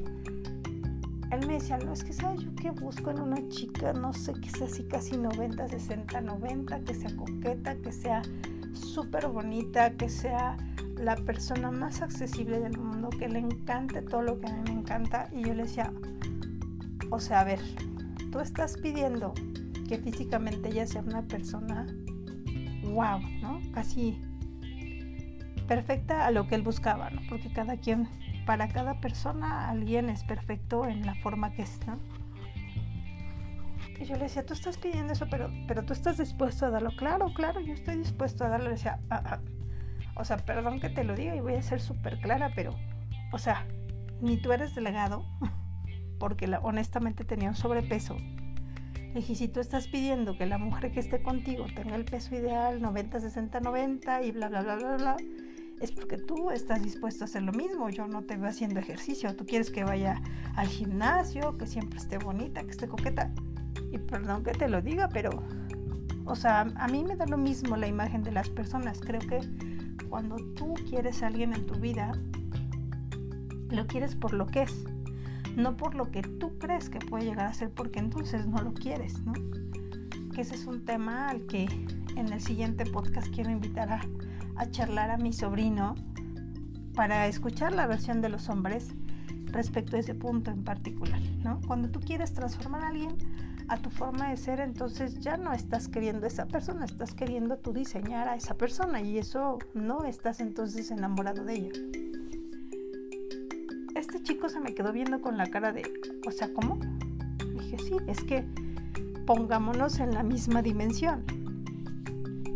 Él 1.32 1.46
me 1.48 1.54
decía, 1.56 1.77
no, 1.77 1.92
es 1.92 2.04
que 2.04 2.13
sabes 2.13 2.42
yo 2.42 2.56
que 2.56 2.70
busco 2.72 3.10
en 3.10 3.20
una 3.20 3.46
chica, 3.50 3.92
no 3.94 4.13
sé, 4.13 4.34
que 4.34 4.50
sea 4.50 4.68
así 4.68 4.84
casi 4.84 5.18
90, 5.18 5.68
60, 5.68 6.22
90, 6.22 6.80
que 6.82 6.94
sea 6.94 7.15
coqueta, 7.15 7.75
que 7.75 7.92
sea 7.92 8.22
súper 8.74 9.27
bonita, 9.27 9.92
que 9.92 10.08
sea 10.08 10.56
la 10.98 11.15
persona 11.15 11.72
más 11.72 12.01
accesible 12.01 12.60
del 12.60 12.77
mundo, 12.77 13.10
que 13.10 13.27
le 13.27 13.39
encante 13.39 14.01
todo 14.01 14.22
lo 14.22 14.39
que 14.39 14.48
a 14.48 14.54
mí 14.54 14.62
me 14.65 14.80
encanta. 14.80 15.27
Y 15.34 15.42
yo 15.42 15.54
le 15.54 15.63
decía, 15.63 15.92
o 17.10 17.20
sea, 17.20 17.42
a 17.42 17.44
ver, 17.44 17.60
tú 18.32 18.39
estás 18.39 18.77
pidiendo 18.77 19.34
que 19.88 19.98
físicamente 19.98 20.70
ella 20.70 20.86
sea 20.86 21.01
una 21.01 21.22
persona 21.24 21.86
wow, 22.84 23.20
¿no? 23.42 23.62
Casi 23.74 24.20
perfecta 25.68 26.25
a 26.25 26.32
lo 26.32 26.48
que 26.48 26.56
él 26.56 26.62
buscaba, 26.62 27.10
¿no? 27.10 27.22
Porque 27.30 27.51
cada 27.51 27.77
quien, 27.77 28.08
para 28.46 28.68
cada 28.68 29.00
persona, 29.01 29.70
alguien 29.70 30.10
es 30.10 30.24
perfecto 30.24 30.88
en 30.88 31.06
la 31.06 31.15
forma 31.15 31.51
que 31.54 31.63
es, 31.63 31.80
¿no? 31.88 32.00
Y 34.00 34.06
yo 34.06 34.15
le 34.15 34.24
decía, 34.24 34.46
tú 34.46 34.54
estás 34.54 34.77
pidiendo 34.77 35.13
eso, 35.13 35.27
pero, 35.30 35.50
pero 35.68 35.84
tú 35.84 35.94
estás 35.94 36.18
dispuesto 36.18 36.65
a 36.65 36.70
darlo. 36.70 36.92
Claro, 36.98 37.34
claro, 37.34 37.62
yo 37.62 37.74
estoy 37.74 37.98
dispuesto 37.98 38.44
a 38.44 38.50
darlo. 38.50 38.65
Le 38.65 38.72
decía, 38.72 39.00
ah, 39.10 39.24
ah. 39.25 39.39
o 40.15 40.25
sea, 40.25 40.38
perdón 40.38 40.80
que 40.80 40.89
te 40.89 41.04
lo 41.04 41.15
diga 41.15 41.36
y 41.36 41.39
voy 41.39 41.54
a 41.54 41.62
ser 41.62 41.80
súper 41.80 42.20
clara, 42.20 42.51
pero, 42.56 42.75
o 43.32 43.38
sea, 43.38 43.65
ni 44.22 44.38
tú 44.38 44.51
eres 44.51 44.75
delegado, 44.75 45.25
porque 46.20 46.54
honestamente 46.62 47.24
tenía 47.24 47.50
un 47.50 47.56
sobrepeso 47.56 48.18
Le 49.15 49.22
dije, 49.22 49.36
si 49.36 49.48
tú 49.48 49.62
estás 49.62 49.88
pidiendo 49.88 50.38
que 50.38 50.45
la 50.45 50.57
mujer 50.57 50.91
que 50.91 51.00
esté 51.00 51.24
contigo 51.24 51.67
tenga 51.74 51.95
el 51.95 52.03
peso 52.03 52.36
ideal, 52.36 52.81
90, 52.81 53.22
60, 53.22 53.62
90 53.62 54.24
y 54.24 54.31
bla, 54.34 54.50
bla, 54.50 54.62
bla, 54.62 54.75
bla, 54.75 54.98
bla, 54.98 55.17
es 55.79 55.93
porque 55.93 56.17
tú 56.17 56.51
estás 56.51 56.84
dispuesto 56.84 57.24
a 57.24 57.27
hacer 57.27 57.43
lo 57.43 57.53
mismo. 57.53 57.89
Yo 57.89 58.10
no 58.10 58.24
te 58.24 58.36
veo 58.36 58.50
haciendo 58.50 58.81
ejercicio. 58.81 59.34
Tú 59.34 59.45
quieres 59.45 59.72
que 59.72 59.86
vaya 59.86 60.22
al 60.57 60.67
gimnasio, 60.67 61.57
que 61.57 61.65
siempre 61.65 61.98
esté 61.98 62.17
bonita, 62.17 62.62
que 62.65 62.72
esté 62.72 62.89
coqueta. 62.89 63.31
Y 63.89 64.00
perdón 64.00 64.43
que 64.43 64.51
te 64.51 64.67
lo 64.67 64.81
diga, 64.81 65.07
pero, 65.07 65.29
o 66.25 66.36
sea, 66.36 66.67
a 66.75 66.88
mí 66.89 67.05
me 67.05 67.15
da 67.15 67.25
lo 67.25 67.38
mismo 67.38 67.77
la 67.77 67.88
imagen 67.88 68.22
de 68.22 68.34
las 68.34 68.50
personas. 68.50 69.00
Creo 69.00 69.22
que 69.22 69.39
cuando 70.10 70.36
tú 70.55 70.74
quieres 70.89 71.24
a 71.24 71.27
alguien 71.27 71.53
en 71.53 71.65
tu 71.65 71.75
vida, 71.75 72.12
lo 73.69 73.88
quieres 73.88 74.13
por 74.13 74.34
lo 74.34 74.45
que 74.45 74.63
es, 74.63 74.84
no 75.56 75.78
por 75.78 75.96
lo 75.96 76.12
que 76.12 76.22
tú 76.22 76.58
crees 76.58 76.90
que 76.90 77.00
puede 77.00 77.26
llegar 77.26 77.48
a 77.48 77.54
ser, 77.54 77.70
porque 77.72 78.00
entonces 78.00 78.46
no 78.48 78.62
lo 78.62 78.74
quieres, 78.74 79.20
¿no? 79.22 79.34
Que 80.34 80.42
ese 80.42 80.56
es 80.56 80.66
un 80.66 80.84
tema 80.86 81.30
al 81.30 81.46
que 81.46 81.66
en 82.16 82.32
el 82.32 82.42
siguiente 82.42 82.86
podcast 82.86 83.34
quiero 83.34 83.50
invitar 83.50 83.92
a, 83.92 84.02
a 84.58 84.70
charlar 84.70 85.12
a 85.12 85.18
mi 85.18 85.34
sobrino 85.34 85.96
para 86.94 87.28
escuchar 87.28 87.74
la 87.74 87.88
versión 87.88 88.22
de 88.22 88.30
los 88.30 88.50
hombres 88.50 88.96
respecto 89.46 89.96
a 89.96 90.00
ese 90.00 90.16
punto 90.16 90.52
en 90.52 90.64
particular, 90.64 91.22
¿no? 91.44 91.62
Cuando 91.68 91.90
tú 91.90 92.00
quieres 92.00 92.34
transformar 92.34 92.84
a 92.84 92.88
alguien 92.90 93.18
a 93.68 93.78
tu 93.78 93.90
forma 93.90 94.30
de 94.30 94.38
ser, 94.38 94.60
entonces 94.60 95.20
ya 95.20 95.38
no 95.38 95.54
estás 95.54 95.88
queriendo 95.88 96.28
esa 96.28 96.46
persona, 96.46 96.86
estás 96.86 97.14
queriendo 97.14 97.58
tú 97.58 97.74
diseñar 97.74 98.28
a 98.28 98.36
esa 98.36 98.56
persona 98.56 99.02
y 99.02 99.18
eso 99.18 99.58
no 99.74 100.04
estás 100.04 100.40
entonces 100.40 100.92
enamorado 100.92 101.44
de 101.44 101.54
ella. 101.54 102.05
Este 104.15 104.34
chico 104.34 104.48
se 104.48 104.62
me 104.62 104.74
quedó 104.74 104.93
viendo 104.93 105.19
con 105.19 105.36
la 105.36 105.45
cara 105.48 105.74
de, 105.74 105.84
o 106.25 106.31
sea, 106.31 106.48
¿cómo? 106.53 106.79
Dije, 107.60 107.77
sí, 107.79 107.98
es 108.07 108.24
que 108.24 108.45
pongámonos 109.25 110.00
en 110.00 110.13
la 110.13 110.24
misma 110.24 110.62
dimensión 110.62 111.25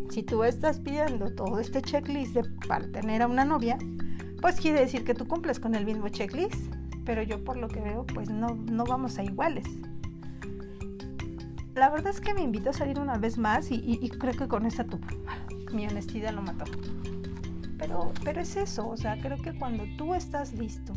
si 0.09 0.23
tú 0.23 0.45
estás 0.45 0.79
pidiendo 0.79 1.35
todo 1.35 1.59
este 1.59 1.81
checklist 1.81 2.37
para 2.65 2.89
tener 2.89 3.23
a 3.23 3.27
una 3.27 3.43
novia, 3.43 3.77
pues 4.41 4.55
quiere 4.61 4.79
decir 4.79 5.03
que 5.03 5.13
tú 5.13 5.27
cumples 5.27 5.59
con 5.59 5.75
el 5.75 5.85
mismo 5.85 6.07
checklist, 6.07 6.73
pero 7.03 7.23
yo 7.23 7.43
por 7.43 7.57
lo 7.57 7.67
que 7.67 7.81
veo, 7.81 8.05
pues 8.05 8.29
no, 8.29 8.55
no 8.55 8.85
vamos 8.85 9.17
a 9.17 9.23
iguales. 9.25 9.67
La 11.75 11.89
verdad 11.89 12.11
es 12.11 12.21
que 12.21 12.33
me 12.33 12.41
invito 12.41 12.69
a 12.69 12.73
salir 12.73 12.99
una 12.99 13.17
vez 13.17 13.37
más 13.37 13.69
y, 13.69 14.09
creo 14.17 14.33
que 14.33 14.47
con 14.47 14.65
esa 14.65 14.85
tu, 14.85 14.97
mi 15.73 15.85
honestidad 15.85 16.33
lo 16.33 16.41
mató. 16.41 16.63
Pero, 17.77 18.13
pero 18.23 18.39
es 18.39 18.55
eso, 18.55 18.87
o 18.87 18.95
sea, 18.95 19.19
creo 19.19 19.37
que 19.37 19.53
cuando 19.59 19.83
tú 19.97 20.15
estás 20.15 20.53
listo 20.53 20.93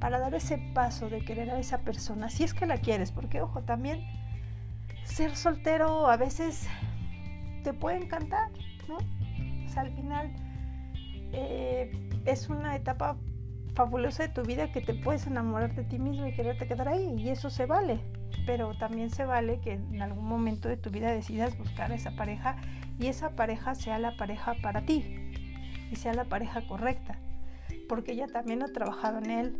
para, 0.00 0.18
dar 0.18 0.34
ese 0.34 0.58
paso 0.72 1.10
de 1.10 1.24
querer 1.24 1.50
a 1.50 1.58
esa 1.58 1.78
persona, 1.78 2.30
si 2.30 2.44
es 2.44 2.54
que 2.54 2.66
la 2.66 2.78
quieres, 2.78 3.12
porque 3.12 3.42
ojo, 3.42 3.62
también 3.62 4.00
ser 5.04 5.36
soltero 5.36 6.08
a 6.08 6.16
veces 6.16 6.66
te 7.62 7.74
puede 7.74 7.98
encantar, 7.98 8.50
¿no? 8.88 8.96
O 8.96 9.68
sea, 9.68 9.82
al 9.82 9.92
final 9.92 10.32
eh, 11.32 11.92
es 12.24 12.48
una 12.48 12.74
etapa 12.74 13.16
fabulosa 13.74 14.24
de 14.24 14.28
tu 14.30 14.42
vida 14.42 14.72
que 14.72 14.80
te 14.80 14.94
puedes 14.94 15.26
enamorar 15.26 15.74
de 15.74 15.84
ti 15.84 15.98
mismo 15.98 16.26
y 16.26 16.32
quererte 16.32 16.66
quedar 16.66 16.88
ahí, 16.88 17.14
y 17.18 17.28
eso 17.28 17.50
se 17.50 17.66
vale. 17.66 18.00
Pero 18.46 18.76
también 18.78 19.10
se 19.10 19.24
vale 19.24 19.60
que 19.60 19.74
en 19.74 20.00
algún 20.00 20.24
momento 20.24 20.68
de 20.68 20.76
tu 20.76 20.90
vida 20.90 21.12
decidas 21.12 21.56
buscar 21.58 21.92
a 21.92 21.94
esa 21.94 22.12
pareja 22.12 22.56
y 22.98 23.06
esa 23.06 23.30
pareja 23.30 23.74
sea 23.74 23.98
la 23.98 24.16
pareja 24.16 24.56
para 24.62 24.82
ti 24.82 25.32
y 25.90 25.96
sea 25.96 26.14
la 26.14 26.24
pareja 26.24 26.66
correcta. 26.66 27.18
Porque 27.92 28.12
ella 28.12 28.26
también 28.26 28.62
ha 28.62 28.68
trabajado 28.68 29.18
en 29.18 29.30
él. 29.30 29.56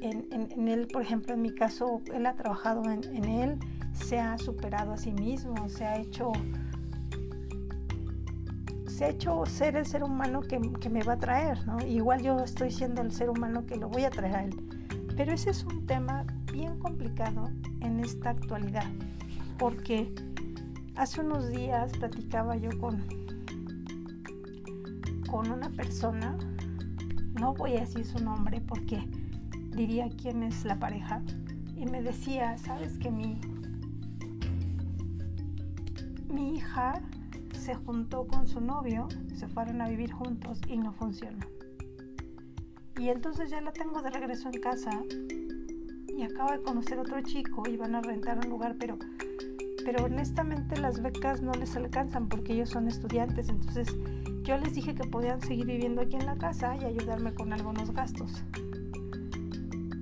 En, 0.00 0.66
él, 0.66 0.88
por 0.92 1.02
ejemplo, 1.02 1.34
en 1.34 1.42
mi 1.42 1.54
caso, 1.54 2.02
él 2.12 2.26
ha 2.26 2.34
trabajado 2.34 2.82
en, 2.90 3.24
él, 3.24 3.60
se 3.92 4.18
ha 4.18 4.36
superado 4.38 4.90
a 4.90 4.96
sí 4.96 5.12
mismo, 5.12 5.68
se 5.68 5.84
ha 5.84 5.98
hecho 5.98 6.32
se 8.88 9.04
ha 9.04 9.08
hecho 9.10 9.46
ser 9.46 9.76
el 9.76 9.86
ser 9.86 10.02
humano 10.02 10.40
que, 10.40 10.58
me 10.90 11.04
va 11.04 11.12
a 11.12 11.18
traer, 11.20 11.64
¿no? 11.64 11.78
Igual 11.86 12.22
yo 12.22 12.40
estoy 12.40 12.72
siendo 12.72 13.02
el 13.02 13.12
ser 13.12 13.30
humano 13.30 13.66
que 13.66 13.76
lo 13.76 13.88
voy 13.88 14.02
a 14.02 14.10
traer 14.10 14.34
a 14.34 14.42
él. 14.42 14.56
Pero 15.16 15.32
ese 15.32 15.50
es 15.50 15.62
un 15.62 15.86
tema 15.86 16.24
bien 16.52 16.76
complicado 16.80 17.50
en 17.82 18.00
esta 18.00 18.30
actualidad, 18.30 18.90
porque 19.60 20.12
hace 20.96 21.20
unos 21.20 21.50
días 21.50 21.92
platicaba 21.92 22.56
yo 22.56 22.76
con, 22.80 23.00
con 25.30 25.52
una 25.52 25.70
persona, 25.70 26.36
no 27.42 27.54
voy 27.54 27.76
a 27.76 27.80
decir 27.80 28.06
su 28.06 28.22
nombre 28.22 28.60
porque 28.60 29.02
diría 29.74 30.08
quién 30.10 30.44
es 30.44 30.64
la 30.64 30.78
pareja, 30.78 31.20
y 31.76 31.86
me 31.86 32.00
decía, 32.00 32.56
sabes 32.56 32.98
que 32.98 33.10
mi, 33.10 33.40
mi 36.32 36.54
hija 36.54 37.02
se 37.58 37.74
juntó 37.74 38.28
con 38.28 38.46
su 38.46 38.60
novio, 38.60 39.08
se 39.34 39.48
fueron 39.48 39.80
a 39.80 39.88
vivir 39.88 40.12
juntos 40.12 40.60
y 40.68 40.76
no 40.76 40.92
funcionó. 40.92 41.44
Y 42.96 43.08
entonces 43.08 43.50
ya 43.50 43.60
la 43.60 43.72
tengo 43.72 44.00
de 44.02 44.10
regreso 44.10 44.48
en 44.48 44.60
casa 44.60 45.02
y 46.16 46.22
acabo 46.22 46.52
de 46.52 46.62
conocer 46.62 47.00
otro 47.00 47.20
chico 47.22 47.64
y 47.68 47.76
van 47.76 47.96
a 47.96 48.02
rentar 48.02 48.38
un 48.38 48.50
lugar, 48.50 48.76
pero, 48.78 48.96
pero 49.84 50.04
honestamente 50.04 50.78
las 50.80 51.02
becas 51.02 51.42
no 51.42 51.52
les 51.52 51.76
alcanzan 51.76 52.28
porque 52.28 52.54
ellos 52.54 52.70
son 52.70 52.88
estudiantes. 52.88 53.48
Entonces 53.48 53.88
yo 54.42 54.56
les 54.58 54.74
dije 54.74 54.94
que 54.94 55.04
podían 55.04 55.40
seguir 55.40 55.66
viviendo 55.66 56.02
aquí 56.02 56.16
en 56.16 56.26
la 56.26 56.36
casa 56.36 56.76
y 56.76 56.84
ayudarme 56.84 57.34
con 57.34 57.52
algunos 57.52 57.92
gastos. 57.92 58.44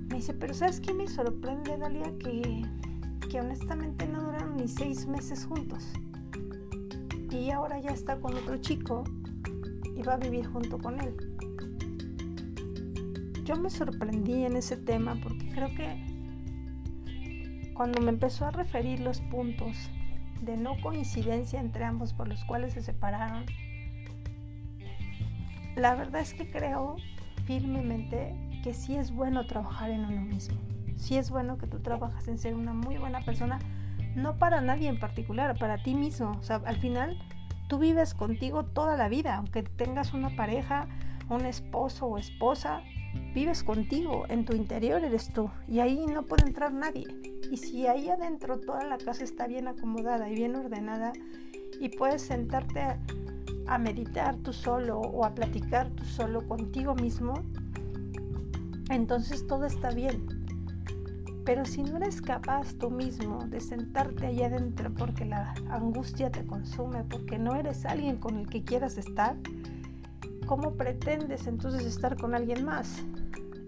Me 0.09 0.15
dice, 0.17 0.33
pero 0.33 0.53
¿sabes 0.53 0.79
qué 0.79 0.93
me 0.93 1.07
sorprende, 1.07 1.77
Dalia? 1.77 2.11
Que, 2.17 2.63
que 3.29 3.39
honestamente 3.39 4.07
no 4.07 4.21
duraron 4.21 4.57
ni 4.57 4.67
seis 4.67 5.07
meses 5.07 5.45
juntos 5.45 5.93
y 7.31 7.49
ahora 7.49 7.79
ya 7.79 7.91
está 7.91 8.19
con 8.19 8.35
otro 8.35 8.57
chico 8.57 9.03
y 9.95 10.03
va 10.03 10.13
a 10.13 10.17
vivir 10.17 10.45
junto 10.47 10.77
con 10.77 10.99
él. 10.99 11.15
Yo 13.45 13.55
me 13.55 13.69
sorprendí 13.69 14.43
en 14.43 14.57
ese 14.57 14.77
tema 14.77 15.17
porque 15.23 15.49
creo 15.49 15.69
que 15.75 16.10
cuando 17.81 17.99
me 17.99 18.11
empezó 18.11 18.45
a 18.45 18.51
referir 18.51 18.99
los 18.99 19.21
puntos 19.21 19.75
de 20.39 20.55
no 20.55 20.79
coincidencia 20.81 21.59
entre 21.59 21.83
ambos 21.83 22.13
por 22.13 22.27
los 22.27 22.45
cuales 22.45 22.73
se 22.73 22.83
separaron, 22.83 23.43
la 25.75 25.95
verdad 25.95 26.21
es 26.21 26.35
que 26.35 26.51
creo 26.51 26.97
firmemente 27.45 28.35
que 28.63 28.75
sí 28.75 28.95
es 28.97 29.11
bueno 29.11 29.47
trabajar 29.47 29.89
en 29.89 30.05
uno 30.05 30.21
mismo. 30.21 30.59
Sí 30.95 31.17
es 31.17 31.31
bueno 31.31 31.57
que 31.57 31.65
tú 31.65 31.79
trabajas 31.79 32.27
en 32.27 32.37
ser 32.37 32.53
una 32.53 32.71
muy 32.71 32.97
buena 32.97 33.21
persona 33.21 33.57
no 34.13 34.37
para 34.37 34.61
nadie 34.61 34.87
en 34.87 34.99
particular, 34.99 35.57
para 35.57 35.81
ti 35.81 35.95
mismo. 35.95 36.37
O 36.39 36.43
sea, 36.43 36.61
al 36.65 36.77
final 36.77 37.17
tú 37.67 37.79
vives 37.79 38.13
contigo 38.13 38.63
toda 38.63 38.95
la 38.95 39.09
vida, 39.09 39.37
aunque 39.37 39.63
tengas 39.63 40.13
una 40.13 40.35
pareja, 40.35 40.85
un 41.29 41.47
esposo 41.47 42.05
o 42.05 42.19
esposa, 42.19 42.83
vives 43.33 43.63
contigo, 43.63 44.25
en 44.29 44.45
tu 44.45 44.53
interior 44.53 45.03
eres 45.03 45.31
tú 45.33 45.49
y 45.67 45.79
ahí 45.79 46.05
no 46.05 46.25
puede 46.25 46.47
entrar 46.47 46.73
nadie. 46.73 47.05
Y 47.49 47.57
si 47.57 47.87
ahí 47.87 48.09
adentro 48.09 48.59
toda 48.59 48.83
la 48.85 48.97
casa 48.97 49.23
está 49.23 49.47
bien 49.47 49.67
acomodada 49.67 50.29
y 50.29 50.35
bien 50.35 50.55
ordenada 50.55 51.13
y 51.79 51.89
puedes 51.89 52.21
sentarte 52.21 52.81
a, 53.67 53.77
meditar 53.77 54.35
tú 54.37 54.53
solo 54.53 54.99
o 54.99 55.25
a 55.25 55.33
platicar 55.33 55.89
tú 55.91 56.03
solo 56.03 56.45
contigo 56.47 56.93
mismo, 56.95 57.33
entonces 58.89 59.47
todo 59.47 59.65
está 59.65 59.91
bien. 59.91 60.25
Pero 61.45 61.65
si 61.65 61.81
no 61.81 61.97
eres 61.97 62.21
capaz 62.21 62.73
tú 62.75 62.91
mismo 62.91 63.39
de 63.47 63.59
sentarte 63.59 64.27
allá 64.27 64.47
adentro 64.47 64.93
porque 64.93 65.25
la 65.25 65.53
angustia 65.69 66.31
te 66.31 66.45
consume, 66.45 67.03
porque 67.05 67.39
no 67.39 67.55
eres 67.55 67.85
alguien 67.85 68.17
con 68.17 68.37
el 68.37 68.47
que 68.47 68.63
quieras 68.63 68.97
estar, 68.97 69.37
¿cómo 70.51 70.73
pretendes 70.73 71.47
entonces 71.47 71.85
estar 71.85 72.17
con 72.17 72.35
alguien 72.35 72.65
más? 72.65 72.97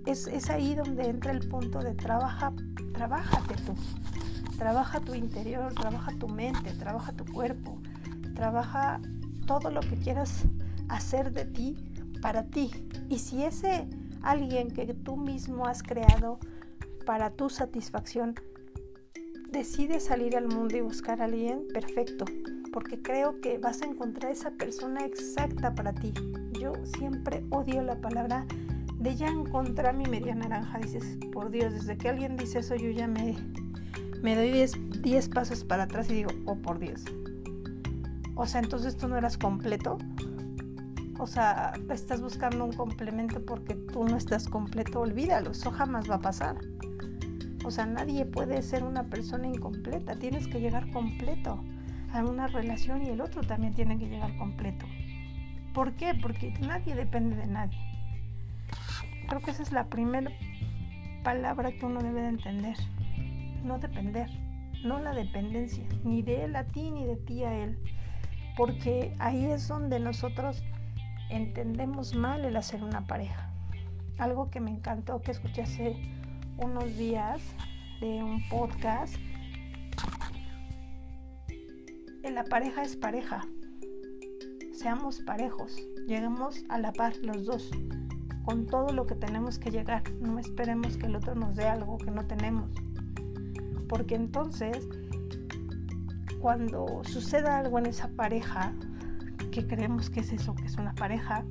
Es, 0.06 0.28
es 0.28 0.50
ahí 0.50 0.76
donde 0.76 1.08
entra 1.08 1.32
el 1.32 1.48
punto 1.48 1.80
de 1.80 1.96
trabaja, 1.96 2.52
trabájate 2.94 3.56
tú, 3.66 3.74
trabaja 4.58 5.00
tu 5.00 5.14
interior, 5.14 5.74
trabaja 5.74 6.12
tu 6.20 6.28
mente, 6.28 6.74
trabaja 6.74 7.14
tu 7.14 7.24
cuerpo, 7.24 7.82
trabaja 8.36 9.00
todo 9.48 9.72
lo 9.72 9.80
que 9.80 9.96
quieras 9.96 10.44
hacer 10.90 11.32
de 11.32 11.46
ti 11.46 11.78
para 12.22 12.44
ti. 12.48 12.70
Y 13.08 13.20
si 13.20 13.46
ese 13.46 13.88
alguien 14.22 14.70
que 14.70 14.86
tú 14.94 15.16
mismo 15.16 15.68
has 15.68 15.84
creado, 15.84 16.38
para 17.06 17.30
tu 17.30 17.50
satisfacción, 17.50 18.36
decides 19.52 20.04
salir 20.04 20.36
al 20.36 20.50
mundo 20.50 20.76
y 20.76 20.82
buscar 20.82 21.22
a 21.22 21.26
alguien 21.26 21.66
perfecto, 21.74 22.26
porque 22.74 23.02
creo 23.02 23.40
que 23.40 23.58
vas 23.58 23.82
a 23.84 23.86
encontrar 23.86 24.34
esa 24.34 24.52
persona 24.52 25.06
exacta 25.06 25.74
para 25.74 25.94
ti. 25.94 26.14
Yo 26.64 26.72
siempre 26.98 27.44
odio 27.50 27.82
la 27.82 28.00
palabra 28.00 28.46
de 28.98 29.18
ya 29.18 29.28
encontrar 29.28 29.98
mi 29.98 30.06
media 30.06 30.34
naranja. 30.34 30.78
Dices, 30.78 31.18
por 31.34 31.52
Dios, 31.52 31.74
desde 31.74 31.98
que 31.98 32.08
alguien 32.08 32.38
dice 32.38 32.60
eso, 32.60 32.76
yo 32.76 32.90
ya 32.90 33.06
me, 33.06 33.36
me 34.22 34.34
doy 34.34 34.66
10 35.02 35.28
pasos 35.28 35.66
para 35.66 35.84
atrás 35.84 36.10
y 36.10 36.14
digo, 36.14 36.30
oh 36.46 36.56
por 36.56 36.80
Dios. 36.80 37.04
O 38.36 38.46
sea, 38.46 38.62
entonces 38.62 38.96
tú 38.96 39.10
no 39.10 39.18
eras 39.18 39.38
completo. 39.38 39.98
O 41.20 41.28
sea, 41.28 41.74
estás 41.90 42.22
buscando 42.22 42.64
un 42.64 42.72
complemento 42.72 43.46
porque 43.46 43.76
tú 43.76 44.06
no 44.06 44.16
estás 44.16 44.48
completo, 44.48 45.02
olvídalo, 45.02 45.52
eso 45.52 45.70
jamás 45.70 46.10
va 46.10 46.16
a 46.16 46.22
pasar. 46.22 46.56
O 47.66 47.72
sea, 47.72 47.86
nadie 47.86 48.26
puede 48.26 48.62
ser 48.62 48.86
una 48.86 49.04
persona 49.10 49.48
incompleta. 49.48 50.16
Tienes 50.16 50.48
que 50.48 50.62
llegar 50.62 50.90
completo 50.92 51.62
a 52.14 52.24
una 52.24 52.48
relación 52.48 53.04
y 53.04 53.10
el 53.10 53.20
otro 53.20 53.42
también 53.42 53.74
tiene 53.74 54.00
que 54.00 54.08
llegar 54.08 54.38
completo. 54.38 54.86
¿Por 55.74 55.94
qué? 55.94 56.14
Porque 56.14 56.54
nadie 56.62 56.94
depende 56.96 57.36
de 57.36 57.48
nadie. 57.48 57.80
Creo 59.28 59.42
que 59.42 59.52
esa 59.52 59.64
es 59.64 59.72
la 59.72 59.86
primera 59.86 60.32
palabra 61.24 61.72
que 61.72 61.86
uno 61.86 62.02
debe 62.02 62.22
de 62.22 62.30
entender. 62.30 62.78
No 63.64 63.80
depender, 63.80 64.30
no 64.84 65.00
la 65.00 65.14
dependencia, 65.14 65.84
ni 66.04 66.22
de 66.22 66.44
él 66.44 66.56
a 66.56 66.66
ti 66.66 66.92
ni 66.92 67.06
de 67.06 67.16
ti 67.16 67.44
a 67.44 67.58
él. 67.58 67.80
Porque 68.56 69.16
ahí 69.20 69.46
es 69.46 69.68
donde 69.68 70.00
nosotros 70.00 70.64
entendemos 71.30 72.14
mal 72.14 72.46
el 72.46 72.56
hacer 72.56 72.84
una 72.84 73.08
pareja. 73.08 73.50
Algo 74.20 74.52
que 74.52 74.60
me 74.60 74.70
encantó 74.70 75.22
que 75.22 75.32
escuché 75.32 75.64
hace 75.64 75.96
unos 76.58 76.96
días 76.98 77.42
de 78.00 78.24
un 78.24 78.48
podcast. 78.50 79.16
La 82.24 82.44
pareja 82.44 82.84
es 82.84 82.96
pareja. 82.96 83.42
Seamos 84.74 85.22
parejos. 85.22 85.78
Lleguemos 86.08 86.64
a 86.68 86.80
la 86.80 86.92
par 86.92 87.16
los 87.18 87.46
dos. 87.46 87.70
Con 88.44 88.66
todo 88.66 88.92
lo 88.92 89.06
que 89.06 89.14
tenemos 89.14 89.60
que 89.60 89.70
llegar. 89.70 90.04
No 90.20 90.40
esperemos 90.40 90.98
que 90.98 91.06
el 91.06 91.16
otro 91.16 91.36
nos 91.36 91.56
dé 91.56 91.66
algo 91.66 92.00
que 92.00 92.10
no 92.10 92.26
tenemos. 92.26 92.72
Porque 93.88 94.16
entonces, 94.16 94.90
cuando 96.42 97.04
suceda 97.04 97.60
algo 97.60 97.78
en 97.78 97.86
esa 97.86 98.08
pareja, 98.10 98.74
que 99.52 99.68
creemos 99.68 100.10
que 100.10 100.22
es 100.22 100.34
eso, 100.34 100.56
que 100.56 100.66
es 100.66 100.76
una 100.78 100.96
pareja, 100.96 101.46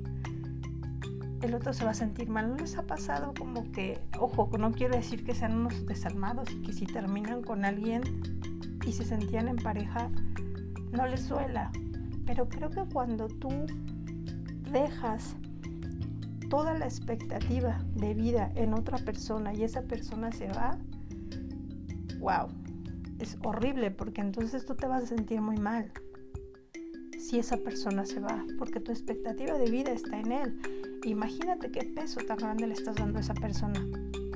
el 1.41 1.55
otro 1.55 1.71
se 1.71 1.85
va 1.85 1.91
a 1.91 1.95
sentir 1.95 2.29
mal. 2.29 2.49
¿No 2.49 2.57
les 2.57 2.77
ha 2.77 2.83
pasado 2.83 3.33
como 3.39 3.71
que, 3.71 3.99
ojo, 4.19 4.49
no 4.59 4.73
quiero 4.73 4.95
decir 4.95 5.23
que 5.23 5.33
sean 5.33 5.55
unos 5.55 5.85
desarmados 5.85 6.51
y 6.51 6.61
que 6.61 6.73
si 6.73 6.85
terminan 6.85 7.41
con 7.41 7.63
alguien 7.63 8.03
y 8.85 8.91
se 8.91 9.05
sentían 9.05 9.47
en 9.47 9.55
pareja, 9.55 10.09
no 10.91 11.07
les 11.07 11.29
duela? 11.29 11.71
Pero 12.25 12.47
creo 12.47 12.69
que 12.69 12.83
cuando 12.91 13.27
tú 13.27 13.49
dejas 14.71 15.35
toda 16.49 16.73
la 16.73 16.85
expectativa 16.85 17.83
de 17.95 18.13
vida 18.13 18.51
en 18.55 18.73
otra 18.73 18.97
persona 18.97 19.53
y 19.53 19.63
esa 19.63 19.81
persona 19.83 20.31
se 20.31 20.47
va, 20.47 20.77
wow, 22.19 22.47
es 23.19 23.37
horrible 23.43 23.91
porque 23.91 24.21
entonces 24.21 24.65
tú 24.65 24.75
te 24.75 24.87
vas 24.87 25.03
a 25.03 25.07
sentir 25.07 25.41
muy 25.41 25.57
mal 25.57 25.91
si 27.17 27.39
esa 27.39 27.57
persona 27.57 28.05
se 28.05 28.19
va, 28.19 28.45
porque 28.59 28.79
tu 28.79 28.91
expectativa 28.91 29.57
de 29.57 29.71
vida 29.71 29.91
está 29.93 30.19
en 30.19 30.31
él. 30.31 30.61
Imagínate 31.05 31.71
qué 31.71 31.85
peso 31.85 32.19
tan 32.27 32.37
grande 32.37 32.67
le 32.67 32.73
estás 32.73 32.97
dando 32.97 33.17
a 33.17 33.21
esa 33.21 33.33
persona. 33.33 33.79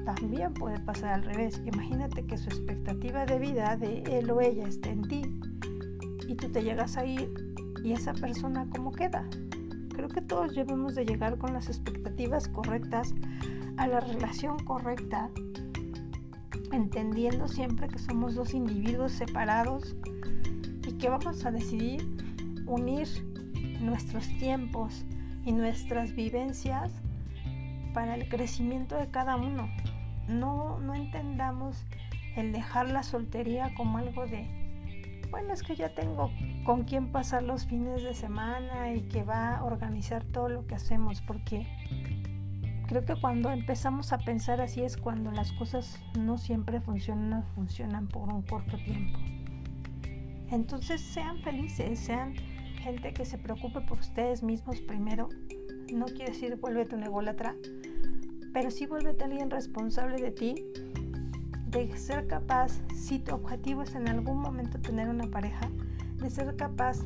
También 0.06 0.54
puede 0.54 0.80
pasar 0.80 1.14
al 1.14 1.24
revés. 1.24 1.62
Imagínate 1.66 2.26
que 2.26 2.38
su 2.38 2.50
expectativa 2.50 3.26
de 3.26 3.40
vida 3.40 3.76
de 3.76 4.04
él 4.04 4.32
o 4.32 4.40
ella 4.40 4.68
está 4.68 4.90
en 4.90 5.02
ti 5.02 5.22
y 6.28 6.36
tú 6.36 6.50
te 6.50 6.64
llegas 6.64 6.98
a 6.98 7.06
ir 7.06 7.47
y 7.84 7.94
esa 7.94 8.14
persona 8.14 8.68
cómo 8.70 8.92
queda. 8.92 9.24
Creo 9.94 10.10
que 10.10 10.22
todos 10.22 10.56
debemos 10.56 10.96
de 10.96 11.06
llegar 11.06 11.38
con 11.38 11.54
las 11.54 11.68
expectativas 11.70 12.48
correctas 12.48 13.14
a 13.78 13.88
la 13.88 14.00
relación 14.00 14.60
correcta, 14.60 15.30
entendiendo 16.72 17.48
siempre 17.48 17.88
que 17.88 18.00
somos 18.00 18.36
dos 18.36 18.54
individuos 18.54 19.12
separados 19.12 19.96
y 20.88 20.94
que 20.94 21.10
vamos 21.10 21.46
a 21.46 21.52
decidir 21.52 22.06
unir 22.66 23.08
nuestros 23.82 24.28
tiempos 24.40 25.06
y 25.46 25.52
nuestras 25.52 26.14
vivencias 26.14 26.92
para 27.94 28.16
el 28.16 28.28
crecimiento 28.30 28.96
de 28.96 29.10
cada 29.10 29.36
uno. 29.36 29.70
No, 30.28 30.80
no 30.80 30.94
entendamos 30.94 31.86
el 32.36 32.52
dejar 32.52 32.92
la 32.92 33.02
soltería 33.02 33.74
como 33.76 33.98
algo 33.98 34.28
de, 34.28 34.46
bueno, 35.32 35.54
es 35.54 35.64
que 35.64 35.76
ya 35.76 35.94
tengo 35.96 36.32
con 36.68 36.84
quién 36.84 37.14
pasar 37.14 37.44
los 37.44 37.66
fines 37.66 38.04
de 38.04 38.14
semana 38.14 38.92
y 38.94 39.04
que 39.04 39.24
va 39.24 39.56
a 39.56 39.64
organizar 39.64 40.26
todo 40.26 40.50
lo 40.50 40.68
que 40.68 40.76
hacemos, 40.76 41.22
porque 41.22 41.66
creo 42.88 43.06
que 43.06 43.16
cuando 43.16 43.50
empezamos 43.52 44.12
a 44.12 44.18
pensar 44.18 44.60
así 44.60 44.82
es 44.82 44.98
cuando 44.98 45.32
las 45.32 45.54
cosas 45.54 45.98
no 46.20 46.38
siempre 46.38 46.82
funcionan, 46.82 47.46
funcionan 47.56 48.10
por 48.10 48.28
un 48.28 48.42
corto 48.42 48.76
tiempo. 48.84 49.18
Entonces 50.52 51.00
sean 51.00 51.40
felices, 51.40 52.00
sean 52.00 52.34
gente 52.82 53.14
que 53.14 53.24
se 53.24 53.38
preocupe 53.38 53.80
por 53.80 54.00
ustedes 54.00 54.44
mismos 54.44 54.82
primero. 54.82 55.30
No 55.94 56.04
quiere 56.04 56.34
decir 56.34 56.58
vuélvete 56.58 56.96
un 56.96 57.04
ególatra, 57.04 57.56
pero 58.52 58.72
sí 58.72 58.88
vuélvete 58.88 59.24
alguien 59.24 59.50
responsable 59.50 60.22
de 60.22 60.32
ti, 60.32 60.66
de 61.68 61.98
ser 61.98 62.28
capaz, 62.28 62.82
si 62.94 63.20
tu 63.20 63.36
objetivo 63.36 63.84
es 63.84 63.96
en 63.96 64.10
algún 64.10 64.42
momento 64.42 64.82
tener 64.82 65.08
una 65.08 65.28
pareja, 65.28 65.70
ser 66.30 66.56
capaz 66.56 67.00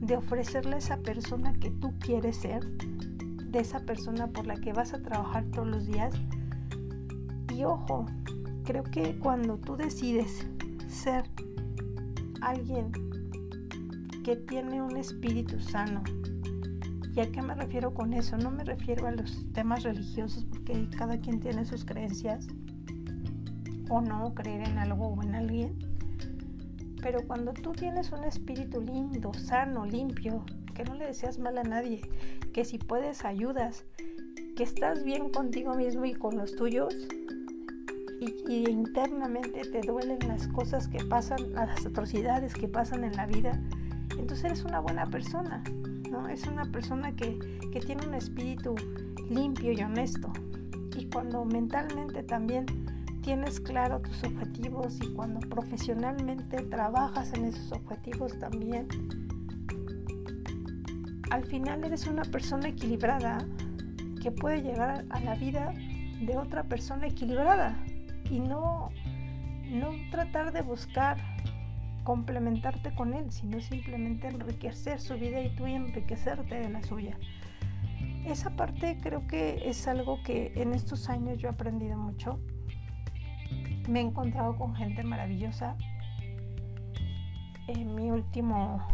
de 0.00 0.16
ofrecerle 0.16 0.76
a 0.76 0.78
esa 0.78 0.98
persona 0.98 1.52
que 1.54 1.70
tú 1.70 1.92
quieres 1.98 2.36
ser, 2.36 2.64
de 2.76 3.58
esa 3.58 3.80
persona 3.80 4.28
por 4.28 4.46
la 4.46 4.56
que 4.56 4.72
vas 4.72 4.94
a 4.94 5.02
trabajar 5.02 5.44
todos 5.46 5.68
los 5.68 5.86
días. 5.86 6.14
Y 7.52 7.64
ojo, 7.64 8.06
creo 8.64 8.84
que 8.84 9.18
cuando 9.18 9.58
tú 9.58 9.76
decides 9.76 10.46
ser 10.88 11.24
alguien 12.40 12.92
que 14.24 14.36
tiene 14.36 14.82
un 14.82 14.96
espíritu 14.96 15.58
sano. 15.58 16.02
¿Y 17.14 17.20
a 17.20 17.32
qué 17.32 17.42
me 17.42 17.54
refiero 17.54 17.94
con 17.94 18.12
eso? 18.12 18.36
No 18.36 18.50
me 18.50 18.62
refiero 18.62 19.06
a 19.06 19.10
los 19.10 19.50
temas 19.52 19.82
religiosos 19.82 20.44
porque 20.44 20.88
cada 20.96 21.18
quien 21.18 21.40
tiene 21.40 21.64
sus 21.64 21.84
creencias 21.84 22.46
o 23.88 24.00
no 24.00 24.34
creer 24.34 24.68
en 24.68 24.78
algo 24.78 25.08
o 25.08 25.22
en 25.22 25.34
alguien. 25.34 25.87
Pero 27.02 27.26
cuando 27.26 27.52
tú 27.52 27.72
tienes 27.72 28.12
un 28.12 28.24
espíritu 28.24 28.80
lindo, 28.80 29.32
sano, 29.34 29.86
limpio, 29.86 30.44
que 30.74 30.84
no 30.84 30.94
le 30.94 31.06
deseas 31.06 31.38
mal 31.38 31.58
a 31.58 31.62
nadie, 31.62 32.00
que 32.52 32.64
si 32.64 32.78
puedes 32.78 33.24
ayudas, 33.24 33.84
que 34.56 34.62
estás 34.62 35.04
bien 35.04 35.30
contigo 35.30 35.74
mismo 35.74 36.04
y 36.04 36.14
con 36.14 36.36
los 36.36 36.54
tuyos, 36.56 36.94
y, 38.20 38.68
internamente 38.68 39.60
te 39.60 39.80
duelen 39.80 40.18
las 40.26 40.48
cosas 40.48 40.88
que 40.88 41.04
pasan, 41.04 41.52
las 41.52 41.86
atrocidades 41.86 42.54
que 42.54 42.66
pasan 42.66 43.04
en 43.04 43.12
la 43.12 43.26
vida, 43.26 43.60
entonces 44.18 44.44
eres 44.44 44.64
una 44.64 44.80
buena 44.80 45.06
persona, 45.06 45.62
¿no? 46.10 46.28
Es 46.28 46.46
una 46.46 46.64
persona 46.64 47.14
que, 47.14 47.38
que 47.72 47.80
tiene 47.80 48.06
un 48.06 48.14
espíritu 48.14 48.74
limpio 49.28 49.72
y 49.72 49.82
honesto. 49.82 50.32
Y 50.96 51.06
cuando 51.06 51.44
mentalmente 51.44 52.24
también 52.24 52.66
tienes 53.22 53.60
claro 53.60 54.00
tus 54.00 54.24
objetivos 54.24 54.98
y 55.02 55.12
cuando 55.14 55.40
profesionalmente 55.40 56.62
trabajas 56.64 57.32
en 57.34 57.46
esos 57.46 57.72
objetivos 57.72 58.38
también, 58.38 58.88
al 61.30 61.44
final 61.44 61.84
eres 61.84 62.06
una 62.06 62.22
persona 62.22 62.68
equilibrada 62.68 63.38
que 64.22 64.30
puede 64.30 64.62
llegar 64.62 65.04
a 65.10 65.20
la 65.20 65.34
vida 65.34 65.72
de 66.20 66.36
otra 66.36 66.64
persona 66.64 67.06
equilibrada 67.06 67.76
y 68.30 68.40
no, 68.40 68.90
no 69.70 69.90
tratar 70.10 70.52
de 70.52 70.62
buscar 70.62 71.18
complementarte 72.04 72.94
con 72.94 73.12
él, 73.12 73.30
sino 73.30 73.60
simplemente 73.60 74.28
enriquecer 74.28 75.00
su 75.00 75.14
vida 75.14 75.42
y 75.42 75.54
tú 75.54 75.66
enriquecerte 75.66 76.54
de 76.54 76.70
la 76.70 76.82
suya. 76.82 77.18
Esa 78.24 78.50
parte 78.56 78.98
creo 79.02 79.26
que 79.26 79.68
es 79.68 79.86
algo 79.86 80.22
que 80.22 80.52
en 80.56 80.72
estos 80.72 81.08
años 81.08 81.38
yo 81.38 81.48
he 81.48 81.50
aprendido 81.50 81.96
mucho. 81.96 82.40
Me 83.88 84.00
he 84.00 84.02
encontrado 84.02 84.54
con 84.56 84.74
gente 84.74 85.02
maravillosa. 85.02 85.74
En 87.68 87.94
mi 87.94 88.10
último 88.10 88.86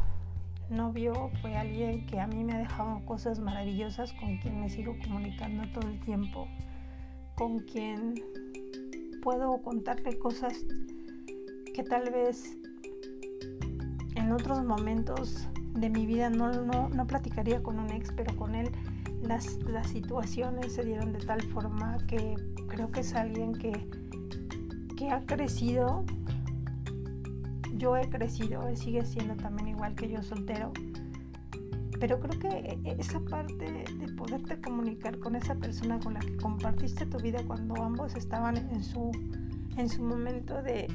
novio 0.71 1.31
fue 1.43 1.57
alguien 1.57 2.07
que 2.07 2.21
a 2.21 2.29
mí 2.29 2.45
me 2.45 2.55
ha 2.55 2.59
dejado 2.59 3.05
cosas 3.05 3.41
maravillosas, 3.41 4.13
con 4.13 4.39
quien 4.39 4.61
me 4.61 4.71
sigo 4.71 4.97
comunicando 5.03 5.65
todo 5.73 5.91
el 5.91 5.99
tiempo, 6.01 6.47
con 7.35 7.59
quien 7.61 8.15
puedo 9.23 9.61
contarle 9.63 10.17
cosas 10.19 10.65
que 11.75 11.83
tal 11.83 12.11
vez 12.11 12.57
en 14.15 14.33
otros 14.33 14.63
momentos 14.63 15.49
de 15.75 15.91
mi 15.91 16.07
vida 16.07 16.31
no, 16.31 16.53
no, 16.53 17.07
platicaría 17.07 17.63
con 17.63 17.81
un 17.81 17.91
ex, 17.91 18.13
pero 18.13 18.37
con 18.37 18.55
él 18.55 18.71
las, 19.23 19.57
las, 19.65 19.89
situaciones 19.89 20.75
se 20.75 20.85
dieron 20.85 21.13
de 21.13 21.19
tal 21.19 21.43
forma 21.43 21.97
que 22.07 22.37
creo 22.69 22.93
que 22.93 23.01
es 23.01 23.15
alguien 23.15 23.55
que, 23.55 23.73
que 24.97 25.11
ha 25.11 25.25
crecido. 25.27 26.05
Yo 27.77 27.97
he 27.97 28.09
crecido, 28.09 28.69
él 28.69 28.77
sigue 28.77 29.05
siendo 29.05 29.35
también 29.37 29.69
igual 29.69 29.95
que 29.95 30.09
yo 30.09 30.23
soltero. 30.23 30.73
Pero 32.01 32.21
creo 32.21 32.39
que 32.39 32.49
e, 32.49 32.79
e, 32.85 32.97
esa 32.99 33.21
parte 33.21 33.85
de 33.99 34.13
poderte 34.17 34.61
comunicar 34.61 35.19
con 35.19 35.37
esa 35.37 35.55
persona 35.55 35.99
con 35.99 36.15
la 36.15 36.21
que 36.21 36.37
compartiste 36.37 37.07
tu 37.07 37.19
vida 37.19 37.43
cuando 37.47 37.83
ambos 37.83 38.15
estaban 38.15 38.57
en 38.57 38.83
su, 38.83 39.11
en 39.77 39.89
su 39.89 40.03
momento 40.03 40.63
de, 40.63 40.89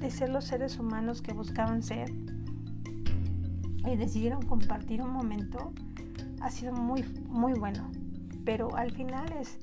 de 0.00 0.10
ser 0.10 0.30
los 0.30 0.44
seres 0.44 0.78
humanos 0.78 1.20
que 1.22 1.32
buscaban 1.32 1.82
ser, 1.82 2.10
y 3.86 3.96
decidieron 3.96 4.42
compartir 4.42 5.02
un 5.02 5.10
momento 5.10 5.72
ha 6.40 6.50
sido 6.50 6.72
muy, 6.72 7.02
muy 7.28 7.54
bueno. 7.54 7.90
Pero 8.44 8.74
al 8.76 8.90
final 8.90 9.30
es 9.32 9.58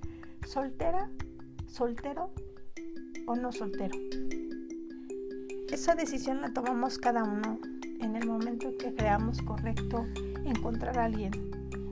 soltera, 0.46 1.10
soltero, 1.67 2.32
o 3.28 3.36
no 3.36 3.52
soltero. 3.52 3.96
Esa 5.70 5.94
decisión 5.94 6.42
la 6.42 6.52
tomamos 6.54 6.98
cada 6.98 7.24
uno 7.24 7.60
en 8.00 8.16
el 8.16 8.26
momento 8.26 8.76
que 8.78 8.96
creamos 8.96 9.42
correcto 9.42 10.06
encontrar 10.46 10.98
a 10.98 11.06
alguien. 11.06 11.32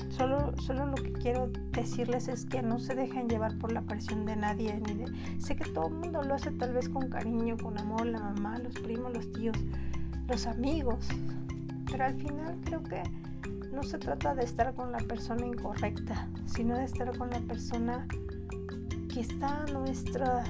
Solo, 0.10 0.56
solo 0.62 0.86
lo 0.86 0.96
que 0.96 1.12
quiero 1.12 1.52
decirles 1.74 2.30
es 2.30 2.46
que 2.46 2.62
no 2.62 2.80
se 2.80 2.96
dejen 2.96 3.28
llevar 3.28 3.58
por 3.58 3.74
la 3.74 3.82
presión 3.82 4.26
de 4.26 4.38
nadie. 4.38 4.82
Ni 4.88 4.94
de, 4.94 5.42
sé 5.42 5.58
que 5.58 5.66
todo 5.66 5.90
el 5.90 5.96
mundo 5.96 6.24
lo 6.24 6.36
hace 6.36 6.52
tal 6.52 6.74
vez 6.74 6.88
con 6.88 7.10
cariño, 7.10 7.58
con 7.58 7.78
amor, 7.78 8.06
la 8.06 8.20
mamá, 8.20 8.58
los 8.60 8.74
primos, 8.76 9.14
los 9.14 9.30
tíos, 9.34 9.58
los 10.30 10.48
amigos. 10.48 11.08
Pero 11.92 12.06
al 12.06 12.16
final 12.16 12.58
creo 12.64 12.82
que 12.82 13.04
no 13.74 13.84
se 13.84 13.98
trata 13.98 14.34
de 14.34 14.46
estar 14.46 14.74
con 14.74 14.94
la 14.94 15.00
persona 15.00 15.46
incorrecta, 15.46 16.30
sino 16.46 16.78
de 16.78 16.86
estar 16.86 17.16
con 17.18 17.30
la 17.30 17.42
persona 17.42 18.08
que 19.14 19.20
está 19.20 19.64
a, 19.64 19.66
nuestra, 19.66 20.44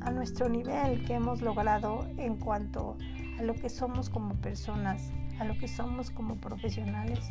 a 0.00 0.10
nuestro 0.10 0.48
nivel 0.48 1.04
que 1.04 1.14
hemos 1.14 1.42
logrado 1.42 2.06
en 2.16 2.36
cuanto 2.36 2.96
a 3.38 3.42
lo 3.42 3.54
que 3.54 3.68
somos 3.68 4.10
como 4.10 4.34
personas, 4.36 5.10
a 5.38 5.44
lo 5.44 5.56
que 5.58 5.68
somos 5.68 6.10
como 6.10 6.36
profesionales, 6.36 7.30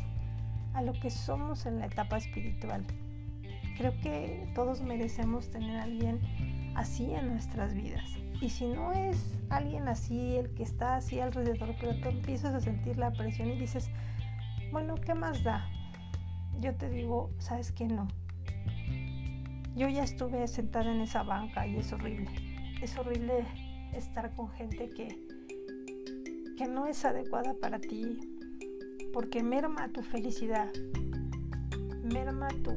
a 0.74 0.82
lo 0.82 0.92
que 0.92 1.10
somos 1.10 1.66
en 1.66 1.78
la 1.78 1.86
etapa 1.86 2.16
espiritual. 2.16 2.84
Creo 3.76 3.92
que 4.00 4.50
todos 4.54 4.82
merecemos 4.82 5.50
tener 5.50 5.76
a 5.76 5.84
alguien 5.84 6.20
así 6.74 7.12
en 7.12 7.28
nuestras 7.28 7.74
vidas. 7.74 8.16
Y 8.40 8.50
si 8.50 8.66
no 8.66 8.92
es 8.92 9.36
alguien 9.50 9.88
así, 9.88 10.36
el 10.36 10.54
que 10.54 10.62
está 10.62 10.96
así 10.96 11.20
alrededor, 11.20 11.74
pero 11.80 11.98
tú 12.00 12.08
empiezas 12.08 12.54
a 12.54 12.60
sentir 12.60 12.96
la 12.96 13.12
presión 13.12 13.50
y 13.50 13.58
dices, 13.58 13.90
bueno, 14.70 14.94
¿qué 14.96 15.14
más 15.14 15.42
da? 15.42 15.68
Yo 16.60 16.74
te 16.74 16.88
digo, 16.88 17.30
¿sabes 17.38 17.72
qué 17.72 17.86
no? 17.86 18.08
Yo 19.74 19.88
ya 19.88 20.02
estuve 20.02 20.46
sentada 20.48 20.92
en 20.92 21.00
esa 21.00 21.22
banca 21.22 21.66
y 21.66 21.76
es 21.76 21.92
horrible. 21.92 22.47
Es 22.80 22.96
horrible 22.96 23.44
estar 23.92 24.34
con 24.36 24.48
gente 24.50 24.88
que, 24.90 25.08
que 26.56 26.66
no 26.66 26.86
es 26.86 27.04
adecuada 27.04 27.54
para 27.54 27.80
ti, 27.80 28.18
porque 29.12 29.42
merma 29.42 29.88
tu 29.88 30.02
felicidad, 30.02 30.70
merma 32.02 32.48
tu, 32.62 32.74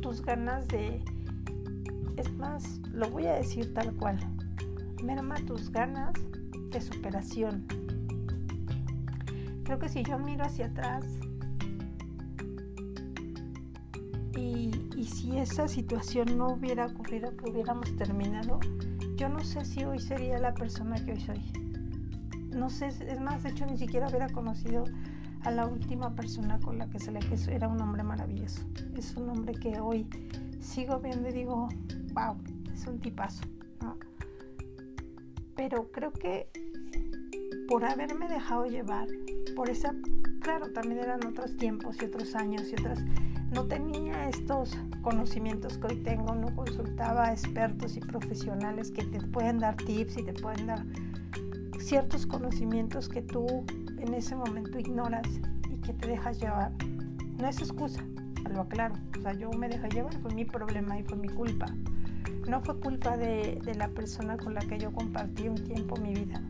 tus 0.00 0.20
ganas 0.22 0.66
de... 0.68 1.02
Es 2.16 2.32
más, 2.32 2.80
lo 2.92 3.08
voy 3.10 3.26
a 3.26 3.34
decir 3.34 3.72
tal 3.72 3.94
cual, 3.94 4.18
merma 5.04 5.36
tus 5.46 5.70
ganas 5.70 6.12
de 6.70 6.80
superación, 6.80 7.66
creo 9.64 9.78
que 9.78 9.88
si 9.88 10.02
yo 10.02 10.18
miro 10.18 10.44
hacia 10.44 10.66
atrás 10.66 11.04
y, 14.36 14.70
si 15.04 15.38
esa 15.38 15.68
situación 15.68 16.36
no 16.36 16.48
hubiera 16.48 16.86
ocurrido, 16.86 17.36
que 17.36 17.50
hubiéramos 17.50 17.94
terminado, 17.96 18.60
yo 19.16 19.28
no 19.28 19.42
sé 19.42 19.64
si 19.64 19.84
hoy 19.84 19.98
sería 19.98 20.38
la 20.38 20.54
persona 20.54 20.96
que 21.04 21.12
hoy 21.12 21.20
soy. 21.20 21.42
No 22.50 22.70
sé, 22.70 22.86
es 22.86 23.20
más, 23.20 23.42
de 23.42 23.50
hecho 23.50 23.66
ni 23.66 23.76
siquiera 23.76 24.08
hubiera 24.08 24.28
conocido 24.28 24.84
a 25.42 25.50
la 25.50 25.66
última 25.66 26.14
persona 26.14 26.58
con 26.58 26.78
la 26.78 26.88
que 26.88 26.98
se 26.98 27.12
le 27.12 27.20
era 27.48 27.68
un 27.68 27.80
hombre 27.80 28.02
maravilloso. 28.02 28.62
Es 28.96 29.16
un 29.16 29.30
hombre 29.30 29.54
que 29.54 29.78
hoy 29.78 30.06
sigo 30.60 30.98
viendo 30.98 31.28
y 31.28 31.32
digo, 31.32 31.68
wow, 32.14 32.36
es 32.72 32.86
un 32.86 32.98
tipazo. 32.98 33.42
Pero 35.54 35.90
creo 35.90 36.12
que 36.12 36.48
por 37.66 37.84
haberme 37.84 38.28
dejado 38.28 38.66
llevar 38.66 39.08
por 39.54 39.70
esa, 39.70 39.94
claro, 40.40 40.70
también 40.72 41.00
eran 41.00 41.26
otros 41.26 41.56
tiempos 41.56 41.96
y 42.00 42.04
otros 42.04 42.34
años 42.34 42.64
y 42.70 42.74
otras, 42.74 43.00
no 43.56 43.64
tenía 43.64 44.28
estos 44.28 44.76
conocimientos 45.00 45.78
que 45.78 45.86
hoy 45.86 45.96
tengo, 46.02 46.34
no 46.34 46.54
consultaba 46.54 47.28
a 47.28 47.32
expertos 47.32 47.96
y 47.96 48.00
profesionales 48.00 48.90
que 48.90 49.02
te 49.02 49.18
pueden 49.28 49.60
dar 49.60 49.76
tips 49.76 50.18
y 50.18 50.24
te 50.24 50.34
pueden 50.34 50.66
dar 50.66 50.84
ciertos 51.78 52.26
conocimientos 52.26 53.08
que 53.08 53.22
tú 53.22 53.64
en 53.98 54.12
ese 54.12 54.36
momento 54.36 54.78
ignoras 54.78 55.26
y 55.70 55.76
que 55.78 55.94
te 55.94 56.06
dejas 56.06 56.38
llevar. 56.38 56.70
No 57.40 57.48
es 57.48 57.58
excusa, 57.58 58.04
lo 58.50 58.60
aclaro. 58.60 58.96
O 59.18 59.22
sea, 59.22 59.32
yo 59.32 59.50
me 59.52 59.70
dejé 59.70 59.88
llevar, 59.88 60.12
fue 60.20 60.34
mi 60.34 60.44
problema 60.44 60.98
y 60.98 61.02
fue 61.04 61.16
mi 61.16 61.28
culpa. 61.30 61.64
No 62.46 62.60
fue 62.60 62.78
culpa 62.78 63.16
de, 63.16 63.58
de 63.64 63.74
la 63.74 63.88
persona 63.88 64.36
con 64.36 64.52
la 64.52 64.60
que 64.60 64.78
yo 64.78 64.92
compartí 64.92 65.48
un 65.48 65.64
tiempo 65.64 65.96
mi 65.96 66.12
vida. 66.12 66.42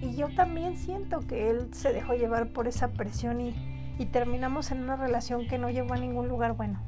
Y 0.00 0.14
yo 0.14 0.28
también 0.36 0.76
siento 0.76 1.18
que 1.26 1.50
él 1.50 1.70
se 1.72 1.92
dejó 1.92 2.14
llevar 2.14 2.52
por 2.52 2.68
esa 2.68 2.92
presión 2.92 3.40
y, 3.40 3.69
terminamos 4.06 4.70
en 4.70 4.82
una 4.82 4.96
relación 4.96 5.46
que 5.46 5.58
no 5.58 5.70
llevó 5.70 5.94
a 5.94 5.98
ningún 5.98 6.28
lugar 6.28 6.54
bueno. 6.54 6.80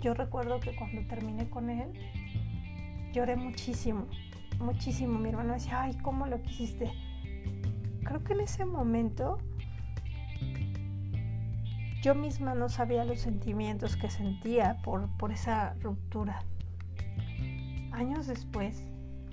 Yo 0.00 0.14
recuerdo 0.14 0.60
que 0.60 0.74
cuando 0.74 1.06
terminé 1.06 1.48
con 1.50 1.70
él, 1.70 1.92
lloré 3.12 3.36
muchísimo, 3.36 4.06
muchísimo. 4.58 5.18
Mi 5.18 5.28
hermano 5.28 5.54
decía, 5.54 5.82
ay, 5.82 5.96
¿cómo 6.02 6.26
lo 6.26 6.40
quisiste? 6.42 6.90
Creo 8.04 8.24
que 8.24 8.32
en 8.32 8.40
ese 8.40 8.64
momento 8.64 9.38
yo 12.02 12.14
misma 12.14 12.54
no 12.54 12.68
sabía 12.68 13.04
los 13.04 13.20
sentimientos 13.20 13.96
que 13.96 14.08
sentía 14.08 14.78
por, 14.82 15.08
por 15.18 15.32
esa 15.32 15.74
ruptura. 15.82 16.42
Años 17.92 18.26
después, 18.26 18.84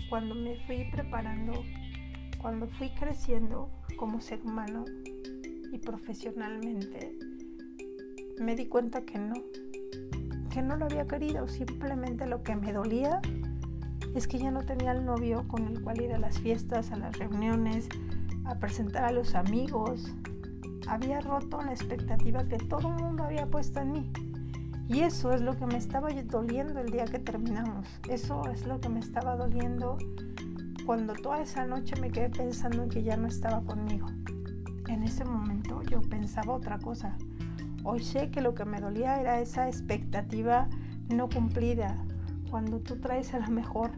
cuando 0.09 0.35
me 0.35 0.57
fui 0.65 0.89
preparando 0.91 1.53
cuando 2.37 2.67
fui 2.67 2.89
creciendo 2.91 3.69
como 3.97 4.21
ser 4.21 4.41
humano 4.41 4.85
y 5.71 5.77
profesionalmente, 5.79 7.17
me 8.39 8.55
di 8.55 8.67
cuenta 8.67 9.01
que 9.01 9.17
no, 9.19 9.35
que 10.51 10.61
no 10.61 10.75
lo 10.77 10.85
había 10.85 11.07
querido, 11.07 11.47
simplemente 11.47 12.25
lo 12.25 12.43
que 12.43 12.55
me 12.55 12.73
dolía 12.73 13.21
es 14.15 14.27
que 14.27 14.39
ya 14.39 14.51
no 14.51 14.63
tenía 14.63 14.91
el 14.91 15.05
novio 15.05 15.47
con 15.47 15.67
el 15.67 15.81
cual 15.81 16.01
ir 16.01 16.13
a 16.13 16.17
las 16.17 16.39
fiestas, 16.39 16.91
a 16.91 16.97
las 16.97 17.17
reuniones, 17.17 17.87
a 18.45 18.55
presentar 18.55 19.05
a 19.05 19.11
los 19.11 19.35
amigos. 19.35 20.11
Había 20.87 21.21
roto 21.21 21.61
la 21.61 21.71
expectativa 21.71 22.47
que 22.47 22.57
todo 22.57 22.87
el 22.89 23.03
mundo 23.03 23.23
había 23.23 23.45
puesto 23.45 23.79
en 23.79 23.91
mí. 23.91 24.11
Y 24.87 25.01
eso 25.01 25.33
es 25.33 25.41
lo 25.41 25.57
que 25.57 25.65
me 25.65 25.77
estaba 25.77 26.09
doliendo 26.11 26.79
el 26.79 26.89
día 26.91 27.05
que 27.05 27.19
terminamos. 27.19 27.87
Eso 28.09 28.41
es 28.49 28.65
lo 28.65 28.79
que 28.79 28.87
me 28.87 28.99
estaba 28.99 29.35
doliendo 29.35 29.97
cuando 30.85 31.13
toda 31.13 31.41
esa 31.41 31.65
noche 31.65 31.99
me 31.99 32.09
quedé 32.09 32.29
pensando 32.29 32.83
en 32.83 32.89
que 32.89 33.03
ya 33.03 33.17
no 33.17 33.27
estaba 33.27 33.61
conmigo. 33.65 34.07
Ese 35.07 35.23
momento 35.23 35.81
yo 35.83 36.01
pensaba 36.01 36.53
otra 36.53 36.79
cosa. 36.79 37.17
Hoy 37.85 38.03
sé 38.03 38.29
que 38.29 38.41
lo 38.41 38.53
que 38.53 38.65
me 38.65 38.81
dolía 38.81 39.21
era 39.21 39.39
esa 39.39 39.69
expectativa 39.69 40.67
no 41.07 41.29
cumplida. 41.29 41.95
Cuando 42.49 42.81
tú 42.81 42.97
traes 42.97 43.33
a 43.33 43.39
lo 43.39 43.47
mejor 43.47 43.91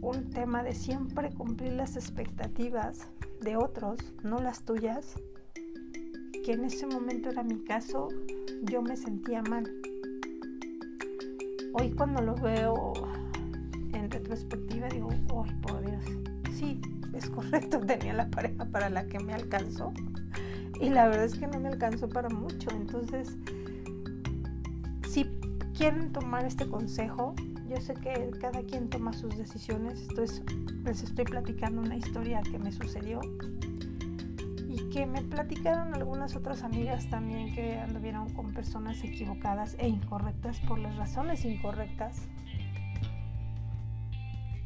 un 0.00 0.30
tema 0.30 0.62
de 0.62 0.72
siempre 0.72 1.30
cumplir 1.30 1.72
las 1.72 1.96
expectativas 1.96 3.08
de 3.40 3.56
otros, 3.56 3.98
no 4.22 4.38
las 4.38 4.62
tuyas, 4.62 5.16
que 6.44 6.52
en 6.52 6.64
ese 6.64 6.86
momento 6.86 7.30
era 7.30 7.42
mi 7.42 7.64
caso, 7.64 8.06
yo 8.70 8.82
me 8.82 8.96
sentía 8.96 9.42
mal. 9.42 9.68
Hoy 11.72 11.90
cuando 11.90 12.22
lo 12.22 12.36
veo 12.36 12.92
en 13.92 14.08
retrospectiva 14.08 14.86
digo, 14.90 15.08
¡ay, 15.10 15.52
por 15.60 15.84
Dios! 15.84 16.04
Sí, 16.56 16.80
es 17.18 17.30
correcto, 17.30 17.80
tenía 17.86 18.14
la 18.14 18.28
pareja 18.28 18.64
para 18.66 18.88
la 18.88 19.06
que 19.06 19.18
me 19.18 19.34
alcanzó. 19.34 19.92
Y 20.80 20.90
la 20.90 21.08
verdad 21.08 21.24
es 21.24 21.34
que 21.34 21.46
no 21.46 21.58
me 21.58 21.68
alcanzó 21.68 22.08
para 22.08 22.28
mucho. 22.28 22.70
Entonces, 22.70 23.36
si 25.08 25.24
quieren 25.76 26.12
tomar 26.12 26.44
este 26.44 26.68
consejo, 26.68 27.34
yo 27.68 27.76
sé 27.80 27.94
que 27.94 28.30
cada 28.40 28.62
quien 28.62 28.88
toma 28.88 29.12
sus 29.12 29.36
decisiones. 29.36 30.00
Esto 30.00 30.22
es, 30.22 30.42
les 30.84 31.02
estoy 31.02 31.24
platicando 31.24 31.82
una 31.82 31.96
historia 31.96 32.40
que 32.42 32.58
me 32.58 32.72
sucedió 32.72 33.20
y 34.68 34.88
que 34.90 35.04
me 35.06 35.22
platicaron 35.22 35.94
algunas 35.94 36.36
otras 36.36 36.62
amigas 36.62 37.10
también 37.10 37.54
que 37.54 37.78
anduvieron 37.78 38.30
con 38.30 38.52
personas 38.54 39.02
equivocadas 39.02 39.76
e 39.78 39.88
incorrectas 39.88 40.60
por 40.60 40.78
las 40.78 40.96
razones 40.96 41.44
incorrectas 41.44 42.22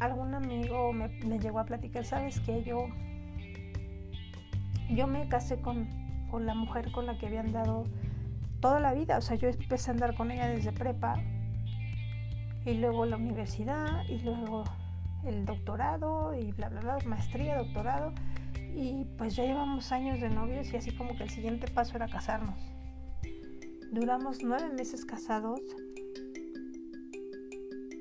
algún 0.04 0.34
amigo 0.34 0.92
me, 0.92 1.08
llegó 1.38 1.60
a 1.60 1.64
platicar, 1.64 2.04
sabes 2.04 2.40
que 2.40 2.62
yo, 2.64 2.86
yo 4.90 5.06
me 5.06 5.28
casé 5.28 5.60
con, 5.60 5.88
con 6.30 6.46
la 6.46 6.54
mujer 6.54 6.90
con 6.92 7.06
la 7.06 7.18
que 7.18 7.26
había 7.26 7.40
andado 7.40 7.84
toda 8.60 8.80
la 8.80 8.94
vida, 8.94 9.18
o 9.18 9.20
sea, 9.20 9.36
yo 9.36 9.48
empecé 9.48 9.90
a 9.90 9.94
andar 9.94 10.14
con 10.14 10.30
ella 10.30 10.48
desde 10.48 10.72
prepa 10.72 11.20
y 12.64 12.74
luego 12.74 13.06
la 13.06 13.16
universidad 13.16 14.04
y 14.08 14.18
luego 14.20 14.64
el 15.24 15.44
doctorado 15.44 16.34
y 16.34 16.52
bla, 16.52 16.68
bla, 16.68 16.80
bla, 16.80 16.98
maestría, 17.04 17.58
doctorado. 17.58 18.12
Y 18.74 19.04
pues 19.18 19.36
ya 19.36 19.44
llevamos 19.44 19.92
años 19.92 20.20
de 20.20 20.30
novios 20.30 20.72
y 20.72 20.76
así 20.76 20.92
como 20.92 21.16
que 21.16 21.24
el 21.24 21.30
siguiente 21.30 21.70
paso 21.70 21.96
era 21.96 22.08
casarnos. 22.08 22.58
Duramos 23.92 24.42
nueve 24.42 24.70
meses 24.70 25.04
casados 25.04 25.60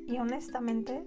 y 0.07 0.17
honestamente 0.17 1.03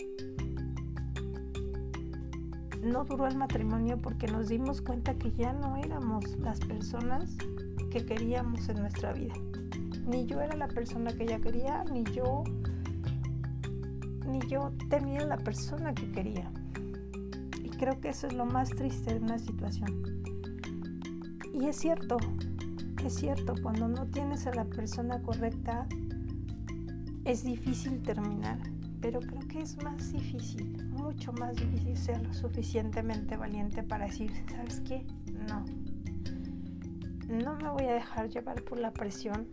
no 2.85 3.05
duró 3.05 3.27
el 3.27 3.37
matrimonio 3.37 4.01
porque 4.01 4.27
nos 4.27 4.49
dimos 4.49 4.81
cuenta 4.81 5.15
que 5.15 5.33
ya 5.33 5.53
no 5.53 5.77
éramos 5.77 6.25
las 6.39 6.61
personas 6.61 7.37
que 7.91 8.05
queríamos 8.05 8.69
en 8.69 8.81
nuestra 8.81 9.13
vida. 9.13 9.35
Ni 10.07 10.27
yo 10.27 10.41
era 10.41 10.57
la 10.57 10.69
persona 10.69 11.13
que 11.13 11.25
ella 11.25 11.41
quería, 11.41 11.85
ni 11.85 12.05
yo 12.05 12.45
ni 14.27 14.41
yo 14.49 14.73
tenía 14.89 15.25
la 15.25 15.37
persona 15.37 15.95
que 15.95 16.11
quería. 16.11 16.51
Y 17.63 17.69
creo 17.71 18.01
que 18.01 18.11
eso 18.11 18.27
es 18.27 18.33
lo 18.33 18.47
más 18.47 18.71
triste 18.71 19.15
de 19.15 19.21
una 19.21 19.39
situación. 19.39 20.23
Y 21.53 21.67
es 21.67 21.77
cierto, 21.77 22.17
es 23.05 23.15
cierto, 23.15 23.55
cuando 23.63 23.89
no 23.89 24.07
tienes 24.07 24.47
a 24.47 24.55
la 24.55 24.65
persona 24.65 25.23
correcta, 25.23 25.87
es 27.25 27.45
difícil 27.45 28.03
terminar, 28.03 28.59
pero 29.01 29.21
creo 29.21 29.41
que 29.49 29.61
es 29.61 29.83
más 29.83 30.13
difícil, 30.13 30.77
mucho 31.15 31.33
más 31.35 31.55
difícil 31.55 31.97
ser 31.97 32.23
lo 32.27 32.35
suficientemente 32.35 33.37
valiente 33.37 33.83
para 33.85 34.07
decir, 34.07 34.33
¿sabes 34.51 34.81
qué? 34.81 35.07
No. 35.49 35.65
No 37.29 37.57
me 37.57 37.71
voy 37.71 37.85
a 37.85 37.95
dejar 37.95 38.29
llevar 38.29 38.63
por 38.65 38.79
la 38.79 38.93
presión, 38.93 39.47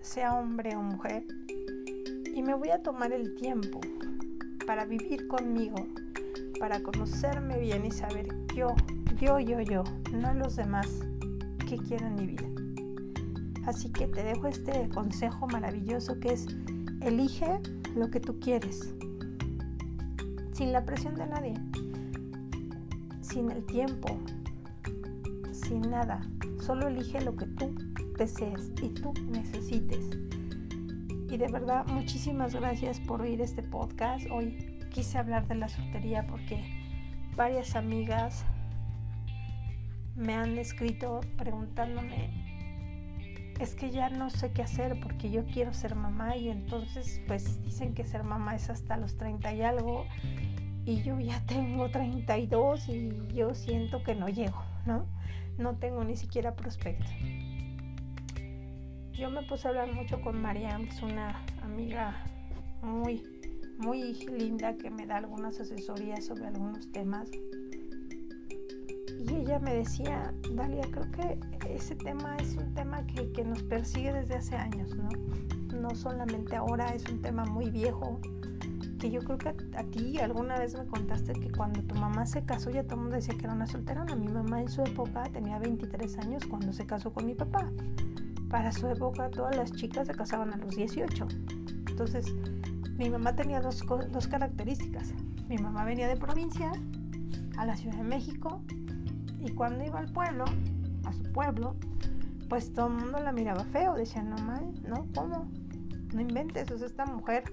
sea 0.00 0.34
hombre 0.34 0.76
o 0.76 0.82
mujer, 0.82 1.24
y 2.32 2.42
me 2.42 2.54
voy 2.54 2.70
a 2.70 2.82
tomar 2.82 3.12
el 3.12 3.34
tiempo 3.34 3.80
para 4.66 4.84
vivir 4.84 5.26
conmigo, 5.26 5.74
para 6.60 6.80
conocerme 6.80 7.58
bien 7.58 7.84
y 7.84 7.90
saber 7.90 8.28
yo, 8.54 8.68
yo, 9.20 9.40
yo, 9.40 9.60
yo, 9.60 9.82
no 10.12 10.32
los 10.32 10.56
demás, 10.56 10.88
qué 11.68 11.76
quiero 11.76 12.06
en 12.06 12.14
mi 12.14 12.26
vida. 12.26 12.48
Así 13.66 13.90
que 13.90 14.06
te 14.06 14.22
dejo 14.22 14.46
este 14.46 14.88
consejo 14.90 15.48
maravilloso 15.48 16.20
que 16.20 16.34
es 16.34 16.46
elige 17.00 17.60
lo 17.96 18.10
que 18.10 18.20
tú 18.20 18.38
quieres, 18.38 18.94
sin 20.54 20.72
la 20.72 20.84
presión 20.84 21.16
de 21.16 21.26
nadie, 21.26 21.54
sin 23.20 23.50
el 23.50 23.66
tiempo, 23.66 24.16
sin 25.52 25.80
nada. 25.80 26.20
Solo 26.60 26.86
elige 26.86 27.20
lo 27.20 27.34
que 27.34 27.46
tú 27.46 27.74
desees 28.16 28.70
y 28.80 28.88
tú 28.90 29.12
necesites. 29.30 30.10
Y 31.28 31.36
de 31.36 31.48
verdad, 31.50 31.84
muchísimas 31.88 32.54
gracias 32.54 33.00
por 33.00 33.22
oír 33.22 33.40
este 33.40 33.64
podcast. 33.64 34.30
Hoy 34.30 34.78
quise 34.90 35.18
hablar 35.18 35.48
de 35.48 35.56
la 35.56 35.68
soltería 35.68 36.24
porque 36.28 36.62
varias 37.34 37.74
amigas 37.74 38.44
me 40.14 40.34
han 40.34 40.56
escrito 40.56 41.20
preguntándome 41.36 42.43
es 43.60 43.74
que 43.74 43.90
ya 43.90 44.10
no 44.10 44.30
sé 44.30 44.52
qué 44.52 44.62
hacer 44.62 44.98
porque 45.00 45.30
yo 45.30 45.44
quiero 45.44 45.72
ser 45.72 45.94
mamá 45.94 46.36
y 46.36 46.48
entonces 46.48 47.20
pues 47.26 47.62
dicen 47.62 47.94
que 47.94 48.04
ser 48.04 48.24
mamá 48.24 48.56
es 48.56 48.68
hasta 48.70 48.96
los 48.96 49.16
30 49.16 49.52
y 49.54 49.62
algo 49.62 50.06
y 50.84 51.02
yo 51.02 51.18
ya 51.20 51.40
tengo 51.46 51.88
32 51.88 52.88
y 52.88 53.12
yo 53.34 53.54
siento 53.54 54.02
que 54.02 54.14
no 54.14 54.28
llego, 54.28 54.62
¿no? 54.86 55.06
No 55.56 55.76
tengo 55.76 56.04
ni 56.04 56.16
siquiera 56.16 56.54
prospecto. 56.54 57.06
Yo 59.12 59.30
me 59.30 59.42
puse 59.44 59.68
a 59.68 59.70
hablar 59.70 59.92
mucho 59.92 60.20
con 60.20 60.42
Mariam, 60.42 60.84
que 60.84 60.90
es 60.90 61.02
una 61.02 61.40
amiga 61.62 62.16
muy, 62.82 63.22
muy 63.78 64.14
linda 64.26 64.76
que 64.76 64.90
me 64.90 65.06
da 65.06 65.18
algunas 65.18 65.60
asesorías 65.60 66.26
sobre 66.26 66.48
algunos 66.48 66.90
temas 66.90 67.30
y 69.26 69.36
ella 69.36 69.58
me 69.58 69.74
decía, 69.76 70.34
Dalia, 70.52 70.84
creo 70.90 71.10
que 71.10 71.38
ese 71.74 71.94
tema 71.94 72.36
es 72.36 72.56
un 72.56 72.74
tema 72.74 73.06
que, 73.06 73.32
que, 73.32 73.42
nos 73.44 73.62
persigue 73.62 74.12
desde 74.12 74.34
hace 74.34 74.56
años, 74.56 74.94
¿no? 74.94 75.08
No 75.80 75.94
solamente 75.94 76.56
ahora, 76.56 76.94
es 76.94 77.04
un 77.10 77.22
tema 77.22 77.44
muy 77.46 77.70
viejo, 77.70 78.20
que 78.98 79.10
yo 79.10 79.20
creo 79.22 79.38
que 79.38 79.48
a, 79.48 79.54
a, 79.80 79.84
ti 79.84 80.18
alguna 80.18 80.58
vez 80.58 80.76
me 80.76 80.86
contaste 80.86 81.32
que 81.32 81.50
cuando 81.52 81.82
tu 81.82 81.94
mamá 81.94 82.26
se 82.26 82.44
casó 82.44 82.70
ya 82.70 82.82
todo 82.84 82.96
el 82.96 83.00
mundo 83.02 83.16
decía 83.16 83.34
que 83.34 83.44
era 83.44 83.54
una 83.54 83.66
solterona. 83.66 84.14
Mi 84.14 84.28
mamá 84.28 84.60
en 84.60 84.68
su 84.68 84.82
época 84.82 85.24
tenía 85.32 85.58
23 85.58 86.18
años 86.18 86.44
cuando 86.46 86.72
se 86.72 86.86
casó 86.86 87.12
con 87.12 87.26
mi 87.26 87.34
papá. 87.34 87.70
Para 88.50 88.72
su 88.72 88.86
época 88.88 89.30
todas 89.30 89.56
las 89.56 89.72
chicas 89.72 90.06
se 90.06 90.14
casaban 90.14 90.52
a 90.52 90.56
los 90.56 90.76
18. 90.76 91.26
Entonces, 91.88 92.34
mi 92.98 93.08
mamá 93.08 93.34
tenía 93.34 93.60
dos, 93.60 93.82
dos 94.10 94.28
características. 94.28 95.12
Mi 95.48 95.56
mamá 95.56 95.84
venía 95.84 96.08
de 96.08 96.16
provincia 96.16 96.72
a 97.56 97.66
la 97.66 97.76
Ciudad 97.76 97.96
de 97.96 98.04
México 98.04 98.62
y 99.44 99.52
cuando 99.52 99.84
iba 99.84 99.98
al 99.98 100.10
pueblo, 100.10 100.44
a 101.04 101.12
su 101.12 101.22
pueblo, 101.32 101.76
pues 102.48 102.72
todo 102.72 102.86
el 102.86 102.94
mundo 102.94 103.18
la 103.20 103.30
miraba 103.30 103.64
feo, 103.64 103.94
decía, 103.94 104.22
no 104.22 104.36
mal, 104.38 104.72
no, 104.88 105.06
¿cómo? 105.14 105.50
No 106.14 106.20
inventes, 106.20 106.70
o 106.70 106.78
sea, 106.78 106.86
esta 106.86 107.04
mujer, 107.04 107.44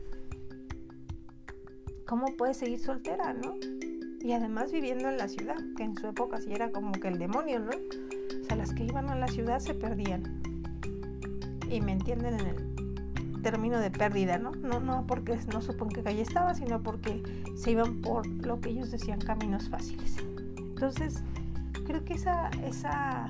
¿cómo 2.07 2.27
puede 2.37 2.53
seguir 2.53 2.79
soltera, 2.79 3.33
no? 3.33 3.55
Y 4.21 4.31
además 4.31 4.71
viviendo 4.71 5.09
en 5.09 5.17
la 5.17 5.27
ciudad, 5.27 5.57
que 5.75 5.83
en 5.83 5.95
su 5.95 6.07
época 6.07 6.39
sí 6.39 6.53
era 6.53 6.71
como 6.71 6.91
que 6.93 7.09
el 7.09 7.19
demonio, 7.19 7.59
¿no? 7.59 7.71
O 7.71 8.45
sea, 8.45 8.55
las 8.55 8.73
que 8.73 8.85
iban 8.85 9.09
a 9.09 9.15
la 9.15 9.27
ciudad 9.27 9.59
se 9.59 9.73
perdían. 9.73 10.41
Y 11.69 11.81
me 11.81 11.93
entienden 11.93 12.39
en 12.39 12.47
el 12.47 13.41
término 13.41 13.79
de 13.79 13.91
pérdida, 13.91 14.37
¿no? 14.37 14.51
No, 14.51 14.79
no 14.79 15.05
porque 15.07 15.37
no 15.51 15.61
supo 15.61 15.85
en 15.85 15.91
qué 15.91 16.03
calle 16.03 16.21
estaba, 16.21 16.53
sino 16.53 16.81
porque 16.83 17.23
se 17.55 17.71
iban 17.71 18.01
por 18.01 18.27
lo 18.27 18.61
que 18.61 18.69
ellos 18.69 18.91
decían 18.91 19.19
caminos 19.19 19.69
fáciles. 19.69 20.17
Entonces, 20.57 21.23
creo 21.83 22.03
que 22.05 22.13
esa, 22.13 22.49
esa 22.65 23.27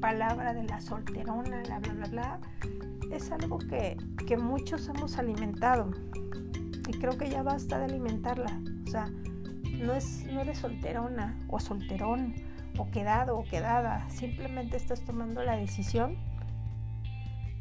palabra 0.00 0.52
de 0.52 0.64
la 0.64 0.80
solterona, 0.80 1.62
la 1.68 1.78
bla, 1.78 1.92
bla, 1.92 2.08
bla, 2.08 2.40
es 3.10 3.30
algo 3.30 3.58
que, 3.58 3.96
que 4.26 4.36
muchos 4.36 4.88
hemos 4.88 5.18
alimentado. 5.18 5.90
Y 6.88 6.98
creo 6.98 7.16
que 7.16 7.30
ya 7.30 7.42
basta 7.42 7.78
de 7.78 7.84
alimentarla. 7.84 8.60
O 8.86 8.90
sea, 8.90 9.08
no, 9.72 9.94
es, 9.94 10.26
no 10.26 10.40
eres 10.40 10.58
solterona 10.58 11.38
o 11.48 11.60
solterón 11.60 12.34
o 12.78 12.90
quedado 12.90 13.38
o 13.38 13.44
quedada. 13.44 14.08
Simplemente 14.10 14.76
estás 14.76 15.02
tomando 15.02 15.42
la 15.42 15.56
decisión 15.56 16.16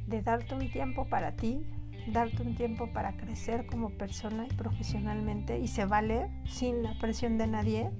de 0.07 0.21
darte 0.21 0.55
un 0.55 0.69
tiempo 0.69 1.07
para 1.07 1.35
ti, 1.35 1.65
darte 2.07 2.41
un 2.41 2.55
tiempo 2.55 2.91
para 2.91 3.13
crecer 3.17 3.65
como 3.67 3.91
persona 3.91 4.45
y 4.49 4.53
profesionalmente 4.53 5.59
y 5.59 5.67
se 5.67 5.85
vale 5.85 6.29
sin 6.45 6.83
la 6.83 6.97
presión 6.99 7.37
de 7.37 7.47
nadie 7.47 7.91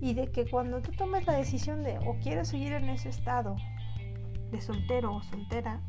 y 0.00 0.14
de 0.14 0.30
que 0.32 0.48
cuando 0.48 0.80
tú 0.80 0.92
tomes 0.92 1.26
la 1.26 1.34
decisión 1.34 1.82
de 1.82 1.98
o 1.98 2.16
quieres 2.22 2.48
seguir 2.48 2.72
en 2.72 2.88
ese 2.88 3.10
estado 3.10 3.56
de 4.50 4.60
soltero 4.60 5.14
o 5.14 5.22
soltera 5.22 5.80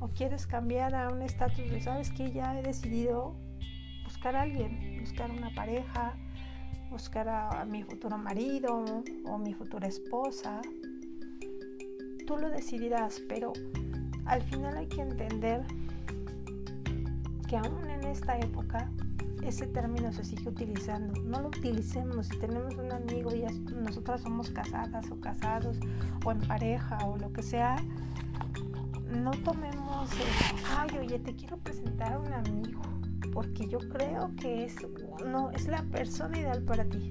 o 0.00 0.08
quieres 0.08 0.46
cambiar 0.46 0.94
a 0.94 1.08
un 1.08 1.22
estatus 1.22 1.70
de 1.70 1.80
sabes 1.80 2.10
que 2.10 2.30
ya 2.32 2.58
he 2.58 2.62
decidido 2.62 3.36
buscar 4.04 4.36
a 4.36 4.42
alguien, 4.42 5.00
buscar 5.00 5.30
una 5.30 5.54
pareja, 5.54 6.14
buscar 6.90 7.28
a, 7.28 7.62
a 7.62 7.64
mi 7.64 7.82
futuro 7.82 8.18
marido 8.18 8.84
o 9.24 9.38
mi 9.38 9.54
futura 9.54 9.88
esposa, 9.88 10.60
tú 12.26 12.36
lo 12.36 12.50
decidirás, 12.50 13.20
pero 13.28 13.52
al 14.26 14.42
final 14.42 14.76
hay 14.76 14.86
que 14.86 15.02
entender 15.02 15.64
que 17.48 17.56
aún 17.56 17.88
en 17.90 18.04
esta 18.04 18.38
época 18.38 18.90
ese 19.44 19.66
término 19.66 20.12
se 20.12 20.24
sigue 20.24 20.48
utilizando. 20.48 21.20
No 21.22 21.40
lo 21.40 21.48
utilicemos. 21.48 22.28
Si 22.28 22.38
tenemos 22.38 22.74
un 22.76 22.92
amigo 22.92 23.34
y 23.34 23.44
nosotras 23.74 24.22
somos 24.22 24.50
casadas 24.50 25.10
o 25.10 25.20
casados 25.20 25.78
o 26.24 26.32
en 26.32 26.40
pareja 26.40 26.98
o 27.06 27.16
lo 27.16 27.32
que 27.32 27.42
sea, 27.42 27.76
no 29.10 29.30
tomemos 29.44 30.10
ay, 30.78 30.98
oye, 30.98 31.18
te 31.18 31.34
quiero 31.34 31.58
presentar 31.58 32.14
a 32.14 32.18
un 32.18 32.32
amigo 32.32 32.80
porque 33.32 33.66
yo 33.66 33.78
creo 33.78 34.30
que 34.36 34.64
es, 34.64 34.76
no, 35.26 35.50
es 35.50 35.66
la 35.66 35.82
persona 35.84 36.38
ideal 36.38 36.62
para 36.62 36.84
ti. 36.84 37.08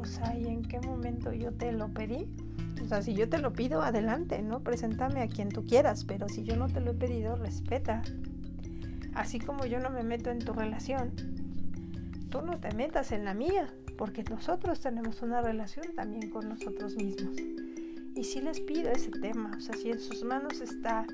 O 0.00 0.04
sea, 0.04 0.36
¿y 0.36 0.46
en 0.46 0.62
qué 0.62 0.80
momento 0.80 1.32
yo 1.32 1.52
te 1.52 1.72
lo 1.72 1.88
pedí? 1.88 2.28
O 2.82 2.86
sea, 2.86 3.02
si 3.02 3.12
yo 3.14 3.28
te 3.28 3.38
lo 3.38 3.52
pido, 3.52 3.82
adelante, 3.82 4.40
¿no? 4.40 4.60
Preséntame 4.60 5.20
a 5.20 5.28
quien 5.28 5.50
tú 5.50 5.64
quieras, 5.64 6.04
pero 6.04 6.28
si 6.28 6.44
yo 6.44 6.56
no 6.56 6.68
te 6.68 6.80
lo 6.80 6.92
he 6.92 6.94
pedido, 6.94 7.36
respeta 7.36 8.02
Así 9.18 9.40
como 9.40 9.66
yo 9.66 9.80
no 9.80 9.90
me 9.90 10.04
meto 10.04 10.30
en 10.30 10.38
tu 10.38 10.52
relación, 10.52 11.10
tú 12.30 12.40
no 12.40 12.60
te 12.60 12.72
metas 12.72 13.10
en 13.10 13.24
la 13.24 13.34
mía, 13.34 13.68
porque 13.96 14.22
nosotros 14.22 14.78
tenemos 14.78 15.22
una 15.22 15.42
relación 15.42 15.86
también 15.96 16.30
con 16.30 16.48
nosotros 16.48 16.94
mismos. 16.94 17.36
Y 18.14 18.22
si 18.22 18.40
les 18.40 18.60
pido 18.60 18.92
ese 18.92 19.10
tema, 19.10 19.50
o 19.56 19.60
sea, 19.60 19.74
si 19.74 19.90
en 19.90 19.98
sus 19.98 20.22
manos 20.22 20.60
está 20.60 21.04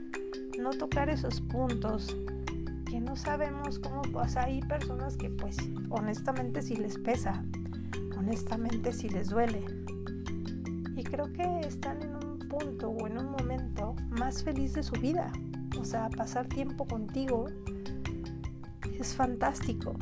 no 0.58 0.68
tocar 0.70 1.08
esos 1.08 1.40
puntos 1.40 2.14
que 2.84 3.00
no 3.00 3.16
sabemos 3.16 3.78
cómo, 3.78 4.02
o 4.12 4.28
sea, 4.28 4.44
hay 4.44 4.60
personas 4.60 5.16
que 5.16 5.30
pues 5.30 5.56
honestamente 5.88 6.60
sí 6.60 6.76
les 6.76 6.98
pesa, 6.98 7.42
honestamente 8.18 8.92
sí 8.92 9.08
les 9.08 9.30
duele. 9.30 9.64
Y 10.94 11.04
creo 11.04 11.32
que 11.32 11.60
están 11.60 12.02
en 12.02 12.16
un 12.16 12.38
punto 12.50 12.90
o 12.90 13.06
en 13.06 13.16
un 13.16 13.30
momento 13.30 13.96
más 14.10 14.44
feliz 14.44 14.74
de 14.74 14.82
su 14.82 14.92
vida. 15.00 15.32
O 15.80 15.86
sea, 15.86 16.10
pasar 16.10 16.46
tiempo 16.46 16.86
contigo 16.86 17.46
es 19.04 19.14
fantástico 19.14 19.94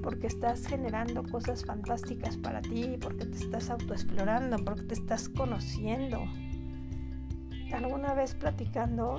porque 0.00 0.28
estás 0.28 0.64
generando 0.64 1.24
cosas 1.24 1.64
fantásticas 1.64 2.36
para 2.36 2.62
ti, 2.62 2.96
porque 3.00 3.26
te 3.26 3.36
estás 3.36 3.68
autoexplorando, 3.68 4.64
porque 4.64 4.82
te 4.82 4.94
estás 4.94 5.28
conociendo. 5.28 6.20
Alguna 7.72 8.14
vez 8.14 8.36
platicando 8.36 9.18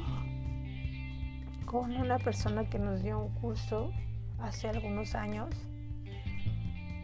con 1.65 1.91
una 1.97 2.17
persona 2.17 2.69
que 2.69 2.79
nos 2.79 3.03
dio 3.03 3.19
un 3.19 3.33
curso 3.33 3.91
hace 4.39 4.69
algunos 4.69 5.15
años, 5.15 5.49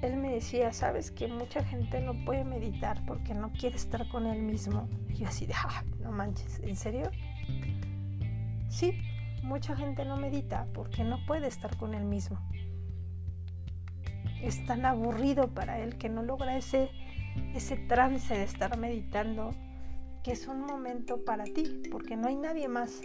él 0.02 0.16
me 0.16 0.36
decía, 0.36 0.72
sabes 0.72 1.12
que 1.12 1.28
mucha 1.28 1.66
gente 1.66 2.00
no 2.00 2.14
puede 2.24 2.46
meditar 2.46 3.06
porque 3.06 3.34
no 3.34 3.52
quiere 3.52 3.76
estar 3.76 4.08
con 4.08 4.26
él 4.26 4.42
mismo. 4.42 4.88
Y 5.10 5.16
yo 5.16 5.28
así 5.28 5.46
de, 5.46 5.54
ah, 5.54 5.84
no 6.02 6.14
manches, 6.14 6.62
¿en 6.62 6.78
serio? 6.78 7.12
Sí, 8.70 8.94
mucha 9.44 9.76
gente 9.76 10.06
no 10.06 10.18
medita 10.18 10.68
porque 10.74 11.04
no 11.04 11.26
puede 11.26 11.48
estar 11.48 11.78
con 11.78 11.94
él 11.94 12.06
mismo. 12.06 12.40
es 14.42 14.66
tan 14.66 14.86
aburrido 14.86 15.50
para 15.50 15.80
él 15.80 15.98
que 15.98 16.10
no 16.10 16.24
logra 16.24 16.58
ese, 16.58 16.90
ese 17.54 17.78
trance 17.78 18.34
de 18.34 18.44
estar 18.44 18.78
meditando, 18.78 19.52
que 20.24 20.32
es 20.32 20.48
un 20.48 20.62
momento 20.62 21.24
para 21.24 21.44
ti, 21.44 21.82
porque 21.92 22.18
no 22.18 22.28
hay 22.28 22.36
nadie 22.36 22.68
más, 22.68 23.02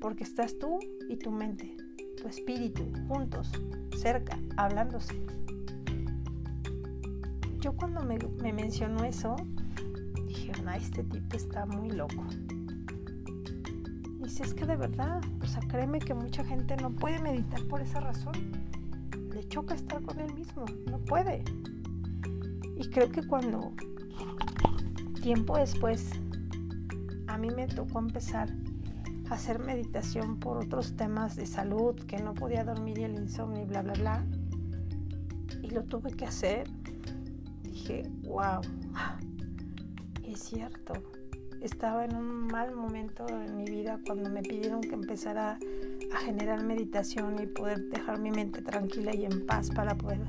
porque 0.00 0.24
estás 0.24 0.58
tú 0.58 0.78
y 1.08 1.16
tu 1.16 1.30
mente, 1.30 1.76
tu 2.20 2.28
espíritu, 2.28 2.90
juntos, 3.08 3.52
cerca, 3.96 4.38
hablándose. 4.56 5.14
Yo 7.60 7.74
cuando 7.76 8.02
me, 8.02 8.18
me 8.42 8.52
mencionó 8.52 9.04
eso, 9.04 9.36
dije, 10.26 10.52
este 10.76 11.04
tipo 11.04 11.36
está 11.36 11.66
muy 11.66 11.90
loco. 11.90 12.24
Y 14.24 14.30
si 14.30 14.42
es 14.42 14.54
que 14.54 14.64
de 14.64 14.76
verdad, 14.76 15.20
o 15.42 15.46
sea, 15.46 15.60
créeme 15.68 15.98
que 15.98 16.14
mucha 16.14 16.44
gente 16.44 16.76
no 16.76 16.90
puede 16.90 17.20
meditar 17.20 17.62
por 17.64 17.82
esa 17.82 18.00
razón. 18.00 18.34
Le 19.32 19.46
choca 19.48 19.74
estar 19.74 20.02
con 20.02 20.18
él 20.18 20.32
mismo, 20.32 20.64
no 20.90 20.98
puede. 20.98 21.44
Y 22.76 22.88
creo 22.88 23.10
que 23.10 23.26
cuando 23.26 23.72
tiempo 25.20 25.58
después 25.58 26.10
a 27.26 27.36
mí 27.36 27.50
me 27.50 27.66
tocó 27.66 27.98
empezar 27.98 28.48
a 29.28 29.34
hacer 29.34 29.58
meditación 29.58 30.38
por 30.38 30.56
otros 30.56 30.96
temas 30.96 31.36
de 31.36 31.46
salud, 31.46 31.94
que 32.06 32.18
no 32.18 32.32
podía 32.32 32.64
dormir 32.64 32.98
y 32.98 33.04
el 33.04 33.14
insomnio 33.14 33.62
y 33.62 33.66
bla, 33.66 33.82
bla, 33.82 33.92
bla. 33.92 34.24
Y 35.62 35.68
lo 35.70 35.84
tuve 35.84 36.12
que 36.12 36.24
hacer. 36.24 36.66
Dije, 37.62 38.10
wow, 38.22 38.60
es 40.22 40.40
cierto. 40.40 40.94
Estaba 41.64 42.04
en 42.04 42.14
un 42.14 42.46
mal 42.48 42.74
momento 42.74 43.26
en 43.26 43.56
mi 43.56 43.64
vida 43.64 43.98
cuando 44.06 44.28
me 44.28 44.42
pidieron 44.42 44.82
que 44.82 44.92
empezara 44.92 45.58
a 46.14 46.18
generar 46.18 46.62
meditación 46.62 47.42
y 47.42 47.46
poder 47.46 47.88
dejar 47.88 48.20
mi 48.20 48.30
mente 48.30 48.60
tranquila 48.60 49.16
y 49.16 49.24
en 49.24 49.46
paz 49.46 49.70
para 49.70 49.94
poder 49.94 50.20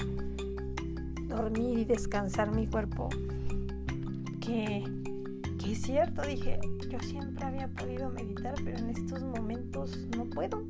dormir 1.27 1.79
y 1.79 1.83
descansar 1.83 2.55
mi 2.55 2.67
cuerpo. 2.67 3.09
Que, 4.39 4.85
que 5.61 5.73
es 5.73 5.81
cierto, 5.81 6.21
dije, 6.21 6.57
yo 6.89 6.99
siempre 6.99 7.43
había 7.43 7.67
podido 7.67 8.09
meditar, 8.11 8.55
pero 8.63 8.77
en 8.77 8.91
estos 8.91 9.21
momentos 9.21 10.07
no 10.15 10.23
puedo. 10.29 10.65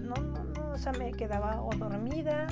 No, 0.00 0.14
no, 0.14 0.44
no, 0.44 0.70
o 0.74 0.78
sea, 0.78 0.92
me 0.92 1.10
quedaba 1.10 1.60
o 1.60 1.70
dormida 1.76 2.46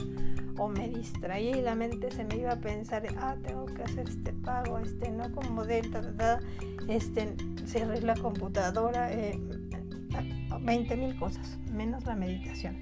o 0.61 0.69
me 0.69 0.89
distraía 0.91 1.57
y 1.57 1.63
la 1.63 1.75
mente 1.75 2.11
se 2.11 2.23
me 2.23 2.37
iba 2.37 2.53
a 2.53 2.61
pensar, 2.61 3.03
ah, 3.19 3.35
tengo 3.43 3.65
que 3.65 3.83
hacer 3.83 4.07
este 4.07 4.35
pago, 4.35 4.79
este 4.79 5.11
no 5.11 5.33
como 5.33 5.65
de, 5.65 5.81
este, 6.87 7.35
cerré 7.65 8.03
la 8.03 8.15
computadora, 8.15 9.11
eh, 9.11 9.41
20 10.61 10.97
mil 10.99 11.19
cosas, 11.19 11.59
menos 11.73 12.05
la 12.05 12.15
meditación. 12.15 12.77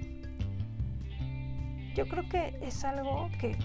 Yo 1.95 2.05
creo 2.09 2.27
que 2.27 2.59
es 2.61 2.83
algo 2.83 3.29
que, 3.39 3.57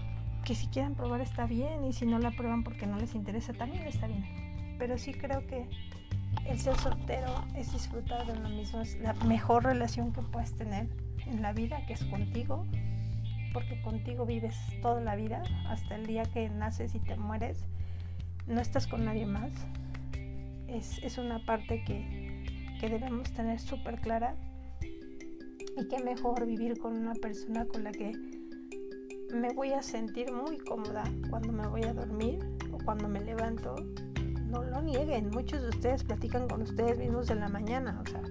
que 0.44 0.54
si 0.54 0.68
quieren 0.68 0.94
probar 0.94 1.20
está 1.20 1.46
bien 1.46 1.84
y 1.84 1.92
si 1.92 2.06
no 2.06 2.20
la 2.20 2.30
prueban 2.30 2.62
porque 2.62 2.86
no 2.86 2.96
les 2.98 3.16
interesa 3.16 3.52
también 3.52 3.84
está 3.84 4.06
bien. 4.06 4.24
Pero 4.78 4.96
sí 4.96 5.12
creo 5.12 5.44
que 5.48 5.66
el 6.46 6.60
ser 6.60 6.76
soltero 6.76 7.44
es 7.56 7.72
disfrutar 7.72 8.24
de 8.26 8.38
lo 8.38 8.48
mismo, 8.48 8.80
es 8.80 8.96
la 9.00 9.14
mejor 9.26 9.64
relación 9.64 10.12
que 10.12 10.22
puedes 10.22 10.52
tener 10.54 10.86
en 11.26 11.42
la 11.42 11.52
vida, 11.52 11.84
que 11.86 11.94
es 11.94 12.04
contigo, 12.04 12.64
porque 13.54 13.80
contigo 13.80 14.26
vives 14.26 14.56
toda 14.82 15.00
la 15.00 15.16
vida, 15.16 15.42
hasta 15.68 15.94
el 15.94 16.06
día 16.06 16.24
que 16.24 16.50
naces 16.50 16.94
y 16.94 16.98
te 16.98 17.16
mueres, 17.16 17.64
no 18.46 18.60
estás 18.60 18.86
con 18.86 19.06
nadie 19.06 19.24
más. 19.24 19.52
Es, 20.68 20.98
es 21.02 21.16
una 21.16 21.38
parte 21.46 21.82
que, 21.84 22.44
que 22.80 22.88
debemos 22.90 23.30
tener 23.32 23.60
súper 23.60 24.00
clara 24.00 24.34
y 24.82 25.88
que 25.88 26.02
mejor 26.02 26.44
vivir 26.44 26.78
con 26.78 26.96
una 26.96 27.14
persona 27.14 27.64
con 27.64 27.84
la 27.84 27.92
que 27.92 28.12
me 29.32 29.52
voy 29.52 29.72
a 29.72 29.82
sentir 29.82 30.32
muy 30.32 30.58
cómoda 30.58 31.04
cuando 31.30 31.52
me 31.52 31.66
voy 31.66 31.84
a 31.84 31.92
dormir 31.92 32.38
o 32.72 32.78
cuando 32.84 33.08
me 33.08 33.20
levanto 33.20 33.76
no 34.48 34.62
lo 34.62 34.82
nieguen. 34.82 35.30
Muchos 35.30 35.62
de 35.62 35.68
ustedes 35.68 36.04
platican 36.04 36.48
con 36.48 36.62
ustedes 36.62 36.98
mismos 36.98 37.30
en 37.30 37.40
la 37.40 37.48
mañana, 37.48 38.00
o 38.04 38.08
sea, 38.08 38.22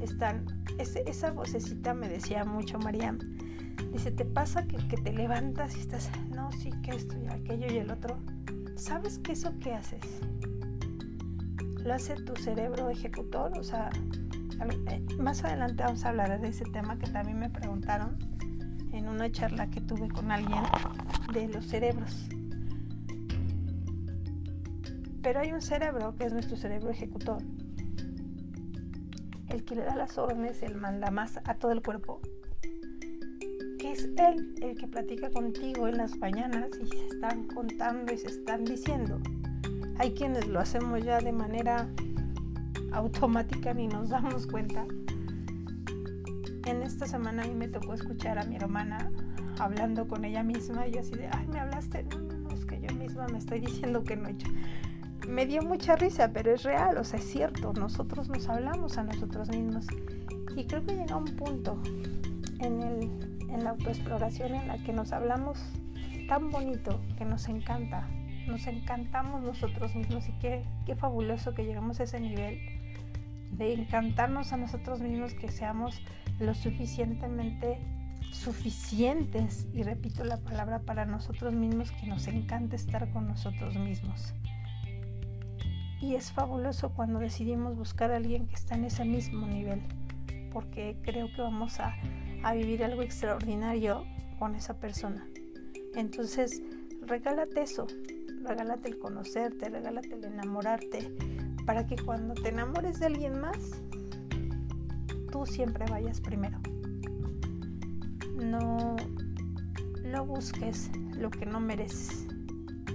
están, 0.00 0.46
esa 0.78 1.30
vocecita 1.30 1.94
me 1.94 2.08
decía 2.08 2.44
mucho 2.44 2.78
María. 2.78 3.16
Dice, 3.92 4.10
¿te 4.10 4.24
pasa 4.24 4.66
que, 4.66 4.76
que 4.88 4.96
te 4.96 5.12
levantas 5.12 5.76
y 5.76 5.80
estás, 5.80 6.10
no, 6.34 6.50
sí, 6.52 6.70
que 6.82 6.92
esto 6.92 7.16
y 7.22 7.26
aquello 7.28 7.66
y 7.72 7.78
el 7.78 7.90
otro? 7.90 8.18
¿Sabes 8.76 9.18
qué 9.18 9.32
eso 9.32 9.58
que 9.58 9.74
haces? 9.74 10.00
Lo 11.84 11.94
hace 11.94 12.14
tu 12.14 12.36
cerebro 12.36 12.88
ejecutor, 12.88 13.52
o 13.58 13.62
sea, 13.62 13.90
eh, 14.88 15.06
más 15.18 15.42
adelante 15.44 15.82
vamos 15.82 16.04
a 16.04 16.10
hablar 16.10 16.40
de 16.40 16.48
ese 16.48 16.64
tema 16.64 16.98
que 16.98 17.10
también 17.10 17.38
me 17.38 17.48
preguntaron 17.48 18.16
en 18.92 19.08
una 19.08 19.30
charla 19.30 19.70
que 19.70 19.80
tuve 19.80 20.08
con 20.08 20.30
alguien 20.30 20.62
de 21.32 21.48
los 21.48 21.64
cerebros. 21.66 22.28
Pero 25.22 25.40
hay 25.40 25.52
un 25.52 25.60
cerebro 25.60 26.14
que 26.16 26.24
es 26.24 26.32
nuestro 26.32 26.56
cerebro 26.56 26.90
ejecutor, 26.90 27.42
el 29.50 29.64
que 29.64 29.74
le 29.74 29.82
da 29.82 29.96
las 29.96 30.16
órdenes, 30.16 30.62
el 30.62 30.76
manda 30.76 31.10
más 31.10 31.38
a 31.44 31.54
todo 31.54 31.72
el 31.72 31.82
cuerpo, 31.82 32.20
que 33.78 33.92
es 33.92 34.08
él 34.16 34.54
el 34.62 34.76
que 34.76 34.86
platica 34.86 35.30
contigo 35.30 35.88
en 35.88 35.98
las 35.98 36.16
mañanas 36.18 36.70
y 36.80 36.86
se 36.86 37.06
están 37.06 37.44
contando 37.48 38.12
y 38.12 38.18
se 38.18 38.28
están 38.28 38.64
diciendo. 38.64 39.20
Hay 39.98 40.12
quienes 40.12 40.46
lo 40.46 40.60
hacemos 40.60 41.02
ya 41.02 41.20
de 41.20 41.32
manera 41.32 41.88
automática 42.92 43.74
ni 43.74 43.88
nos 43.88 44.08
damos 44.08 44.46
cuenta. 44.46 44.86
En 46.66 46.82
esta 46.82 47.06
semana 47.06 47.42
a 47.42 47.46
mí 47.46 47.54
me 47.54 47.68
tocó 47.68 47.94
escuchar 47.94 48.38
a 48.38 48.44
mi 48.44 48.56
hermana 48.56 49.10
hablando 49.58 50.06
con 50.06 50.24
ella 50.24 50.42
misma 50.42 50.86
y 50.86 50.96
así 50.96 51.14
de, 51.14 51.28
ay, 51.28 51.46
me 51.48 51.58
hablaste. 51.58 52.04
No, 52.04 52.18
no, 52.18 52.38
no, 52.38 52.50
es 52.50 52.64
que 52.64 52.80
yo 52.80 52.94
misma 52.94 53.26
me 53.28 53.38
estoy 53.38 53.60
diciendo 53.60 54.04
que 54.04 54.16
no 54.16 54.28
he 54.28 54.32
hecho 54.32 54.48
me 55.30 55.46
dio 55.46 55.62
mucha 55.62 55.96
risa, 55.96 56.32
pero 56.32 56.52
es 56.52 56.64
real, 56.64 56.98
o 56.98 57.04
sea, 57.04 57.20
es 57.20 57.30
cierto, 57.30 57.72
nosotros 57.72 58.28
nos 58.28 58.48
hablamos 58.48 58.98
a 58.98 59.04
nosotros 59.04 59.48
mismos. 59.48 59.86
Y 60.56 60.64
creo 60.64 60.84
que 60.84 60.96
llega 60.96 61.16
un 61.16 61.36
punto 61.36 61.80
en, 62.58 63.62
la 63.62 63.70
autoexploración 63.70 64.54
en 64.54 64.68
la 64.68 64.78
que 64.78 64.92
nos 64.92 65.12
hablamos 65.12 65.58
tan 66.28 66.50
bonito 66.50 67.00
que 67.16 67.24
nos 67.24 67.48
encanta, 67.48 68.08
nos 68.46 68.66
encantamos 68.66 69.42
nosotros 69.42 69.94
mismos 69.94 70.28
y 70.28 70.32
qué, 70.38 70.64
qué 70.86 70.96
fabuloso 70.96 71.54
que 71.54 71.64
llegamos 71.64 72.00
a 72.00 72.04
ese 72.04 72.20
nivel 72.20 72.58
de 73.52 73.74
encantarnos 73.74 74.52
a 74.52 74.56
nosotros 74.56 75.00
mismos, 75.00 75.34
que 75.34 75.48
seamos 75.48 76.02
lo 76.38 76.54
suficientemente 76.54 77.78
suficientes, 78.32 79.66
y 79.72 79.82
repito 79.82 80.24
la 80.24 80.38
palabra 80.38 80.80
para 80.80 81.04
nosotros 81.04 81.52
mismos, 81.52 81.90
que 81.92 82.06
nos 82.06 82.26
encanta 82.28 82.76
estar 82.76 83.10
con 83.12 83.26
nosotros 83.26 83.76
mismos. 83.76 84.34
Y 86.00 86.14
es 86.14 86.32
fabuloso 86.32 86.90
cuando 86.90 87.18
decidimos 87.18 87.76
buscar 87.76 88.10
a 88.10 88.16
alguien 88.16 88.46
que 88.46 88.54
está 88.54 88.74
en 88.74 88.84
ese 88.84 89.04
mismo 89.04 89.46
nivel, 89.46 89.82
porque 90.50 90.96
creo 91.02 91.28
que 91.34 91.42
vamos 91.42 91.78
a, 91.78 91.94
vivir 92.54 92.82
algo 92.82 93.02
extraordinario 93.02 94.06
con 94.38 94.54
esa 94.54 94.80
persona. 94.80 95.26
Entonces, 95.94 96.62
regálate 97.02 97.60
eso, 97.60 97.86
regálate 98.42 98.88
el 98.88 98.98
conocerte, 98.98 99.68
regálate 99.68 100.14
el 100.14 100.24
enamorarte, 100.24 101.14
para 101.66 101.86
que 101.86 101.96
cuando 101.96 102.32
te 102.32 102.48
enamores 102.48 102.98
de 102.98 103.06
alguien 103.06 103.38
más, 103.38 103.58
tú 105.30 105.44
siempre 105.44 105.84
vayas 105.90 106.18
primero. 106.22 106.58
No, 108.36 108.96
no 110.02 110.24
busques 110.24 110.90
lo 111.14 111.30
que 111.30 111.44
no 111.44 111.60
mereces, 111.60 112.26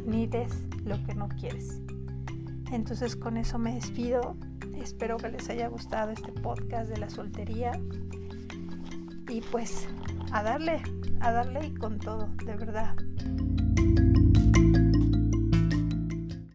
ni 0.07 0.25
des 0.25 0.51
lo 0.83 1.01
que 1.05 1.13
no 1.13 1.29
quieres. 1.29 1.84
Entonces 2.75 3.15
con 3.15 3.37
eso 3.37 3.57
me 3.57 3.73
despido. 3.73 4.35
Espero 4.75 5.15
que 5.15 5.29
les 5.29 5.49
haya 5.49 5.69
gustado 5.69 6.11
este 6.11 6.33
podcast 6.33 6.89
de 6.89 6.97
la 6.97 7.09
soltería. 7.09 7.71
Y 9.29 9.39
pues 9.49 9.87
a 10.31 10.43
darle, 10.43 10.81
a 11.21 11.31
darle 11.31 11.67
y 11.67 11.73
con 11.73 11.99
todo, 11.99 12.27
de 12.45 12.55
verdad. 12.55 12.95